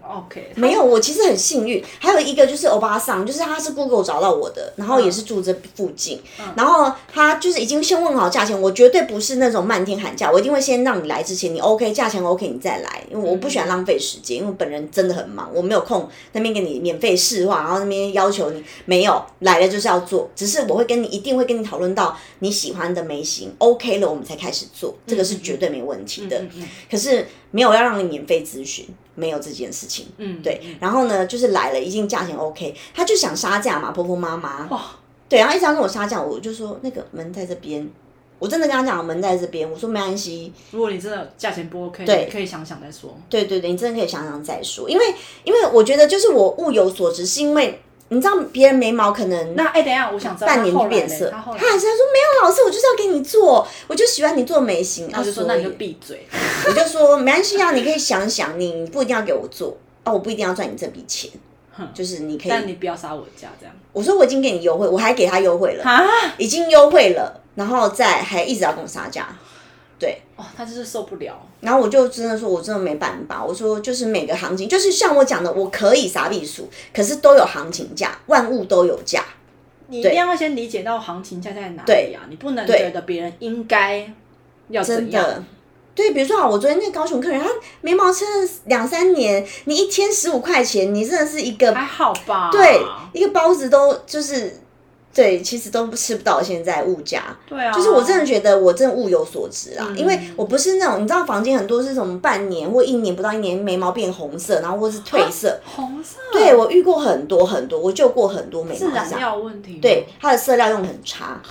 [0.09, 1.85] OK，没有，我其实很幸运。
[1.99, 6.19] 还有一个就是欧巴桑，就是他是 Google 找到我的，然后也是住这附近，
[6.57, 26.43] 然后他就是已经先问好价钱，我绝对不是那种漫天喊价，我一定会先让你来之前你 OK，价钱 OK 你再来，因为我不喜欢浪费时间，因为本人真的很忙，我没有空那边给你免费试画，然后那边要求你没有来了就是要做，只是我会跟你一定会跟你讨论到你喜欢的眉形 OK 了，我们才开始做，这个是绝对没问题的。
[26.91, 28.87] 可是没有要让你免费咨询。
[29.19, 34.83] 没有这件事情，嗯，对，然后呢，就是来了，一定价钱 OK，他就想杀价嘛，婆婆妈妈，哇，
[35.29, 37.91] 对，然后一直要跟我杀价，我就说那个门在这边，
[38.39, 45.05] 我真的跟他讲门在这边，我说没关系，如果你真的价钱不 OK，对，可以想想再说，对对对，你真的可以想想再说，因为
[45.43, 47.81] 因为我觉得就是我物有所值，是因为。
[48.11, 55.09] 你知道别人眉毛可能那哎，等一下，我想知道半年就变色，他还是他说没有老师，我就是要给你做，我就喜欢你做眉形。
[55.09, 56.27] 他就说那你就闭嘴，
[56.67, 61.31] 我就说没关系啊，你可以想想，你不一定要给我做啊，我不一定要赚你这笔钱，
[61.93, 63.75] 就是你可以，但你不要杀我价这样。
[63.93, 66.03] 我说我已经给你优惠，我还给他优惠了，啊，
[66.39, 69.29] 已经优惠了，然后再还一直要跟我杀价，
[69.99, 70.19] 对。
[70.37, 71.35] 哦，他就是受不了。
[71.61, 73.45] 然后我就真的说，我真的没办法。
[73.45, 79.25] 我说，就是每个行情，就是像我讲的，我可以傻避数，可是都有行情价，万物都有价。
[79.89, 82.23] 你一定要先理解到行情价在哪里啊！
[82.29, 84.09] 你不能觉得别人应该
[84.69, 85.45] 要怎样。
[85.95, 87.49] 对，比如说啊，我昨天那高雄客人，他
[87.81, 92.51] 眉毛撑了两三年，你一天十五块钱，你真的是一个还好吧？
[92.53, 92.81] 对，
[93.13, 94.61] 一个包子都就是。
[95.19, 97.37] 对，其实都吃不到现在物价。
[97.49, 105.59] 对啊，就是我真的觉得我真的物有所值啊，因为我不是那种你知道房间很多是什么半年或一年不到一年眉毛变红色，然后或是褪色。
[105.64, 106.19] 红色。
[106.31, 108.79] 对，我遇过很多很多，我救过很多眉毛。
[108.79, 109.81] 是染料问题。
[109.83, 111.43] 对，它的色料用很差。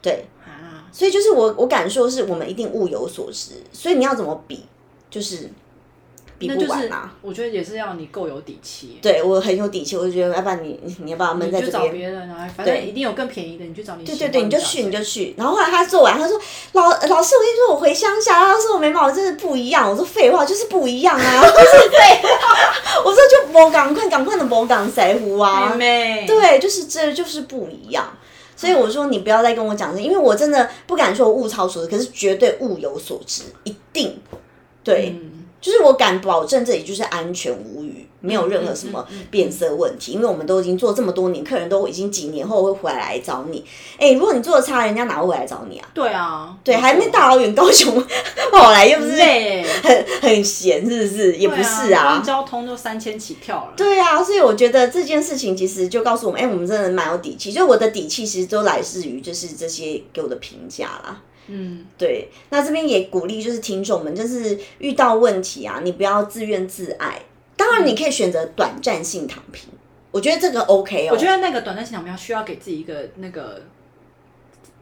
[0.00, 0.26] 对。
[0.44, 0.82] 啊。
[0.90, 4.66] 所以就是我我敢说是我们一定物有所值，所以你要怎么比，
[5.08, 5.48] 就是。
[6.46, 6.90] 那就是
[7.20, 8.98] 我觉得也是要你够有底气。
[9.02, 11.72] 对我很有底气，我就觉得要不然你你要不要闷在这边？
[11.72, 14.04] 找别人啊，反正一定有更便宜的，你去找你。
[14.04, 15.34] 对对对，你就去你就去。
[15.36, 16.40] 然后后来他做完，他说
[16.72, 19.90] 老老师，我跟你说，我回乡下，他说我眉毛真的不一样。
[19.90, 22.28] 我说废话，就是不一样啊， 就是废话。
[23.04, 25.74] 我说就某赶快赶快的某港腮胡啊，
[26.26, 28.16] 对，就是这就是不一样。
[28.54, 34.16] 所以我说你不要再跟我讲这，因为我真的不敢说物超所值，可是绝对物有所值，一定
[34.84, 35.16] 对。
[35.62, 43.64] 就是我敢保证这里就是安全无虞，没有任何什么变色问题，因为我们都已经做这么多年，客人都已经几年后会回来找你。
[43.96, 45.88] 哎，如果你做的差，人家哪会回来找你啊？
[45.94, 48.04] 对啊，对，还没大老远高雄
[48.50, 49.12] 跑来，又不是
[49.82, 51.36] 很很闲，是不是？
[51.36, 53.72] 也不是啊，交通就三千起跳了。
[53.76, 57.52] 对啊，所以我觉得这件事情其实就告诉我们，哎，我们真的蛮有底气。
[57.52, 61.20] 就我的底气其实都来自于就是这些给我的评价啦。
[61.48, 67.20] 嗯，对，那这边也鼓励就是听众们，就是遇到问题啊，你不要自怨自艾。
[67.56, 69.68] 当然，你可以选择短暂性躺平，
[70.10, 71.10] 我觉得这个 OK 哦。
[71.12, 73.62] 我觉得那个短暂性躺平需要给自己一个那个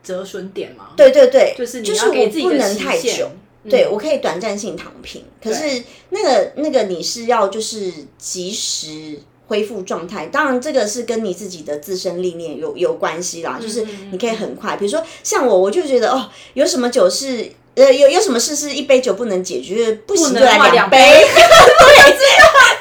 [0.02, 0.90] 折损点嘛。
[0.96, 3.30] 对对对，就是就是我不能太久，
[3.68, 9.20] 对我可以短暂性躺平，可是那个那个你是要就是及时。
[9.51, 13.59] 恢复状态，当然这个是跟你自己的自身历练有有关系啦。
[13.61, 20.96] 就是你可以很快，比如说像我，我就觉得哦，有什么酒是呃有有什么事是一杯酒不能解决，不行就来两杯。
[21.01, 21.16] 对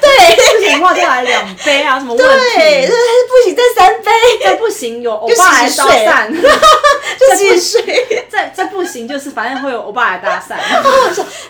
[0.00, 2.54] 对，不行的话就来两杯啊，什么问题？
[2.54, 2.86] 对，
[3.28, 4.10] 不行再三杯，
[4.44, 7.78] 再不行有 欧巴来搭讪，就继续。
[8.28, 10.56] 再再不行就是反正会有欧巴来搭讪。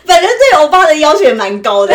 [0.07, 1.95] 反正对欧巴的要求也蛮高的。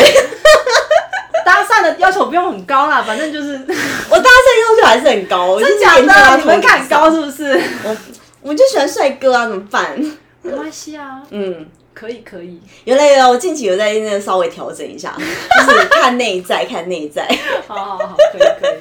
[1.45, 3.53] 搭讪的要求不用很高啦，反正就是
[4.09, 6.37] 我搭讪要求还是很高， 真假的？
[6.37, 7.61] 你们看高是不是？
[7.83, 7.95] 我
[8.41, 9.95] 我就喜欢帅哥啊，怎么办？
[10.41, 12.59] 没关系啊，嗯，可以可以。
[12.83, 17.27] 原来有，我近期有在那稍微调整一下，就是看内在，看内在。
[17.67, 18.77] 好好好，可以可以。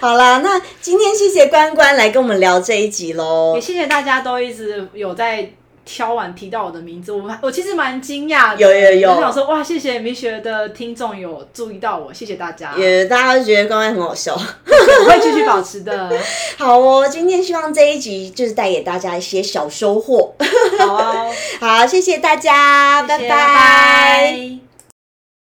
[0.00, 5.50] 好啦，那今天谢谢关关来跟我们聊这一集喽，也谢谢大家都一直有在。
[5.84, 8.60] 挑完提到我的名字，我我其实蛮惊讶的。
[8.60, 12.74] 有有有，我想说哇，谢谢米雪的听众有注意到我，谢谢大家。
[12.76, 16.10] 也大家都觉得刚刚很好笑， 我会继续保持的。
[16.56, 20.34] 好哦，今天希望这一集就是带给大家一些小收获。
[20.78, 21.30] 好，
[21.60, 24.63] 好，谢谢大家，拜拜。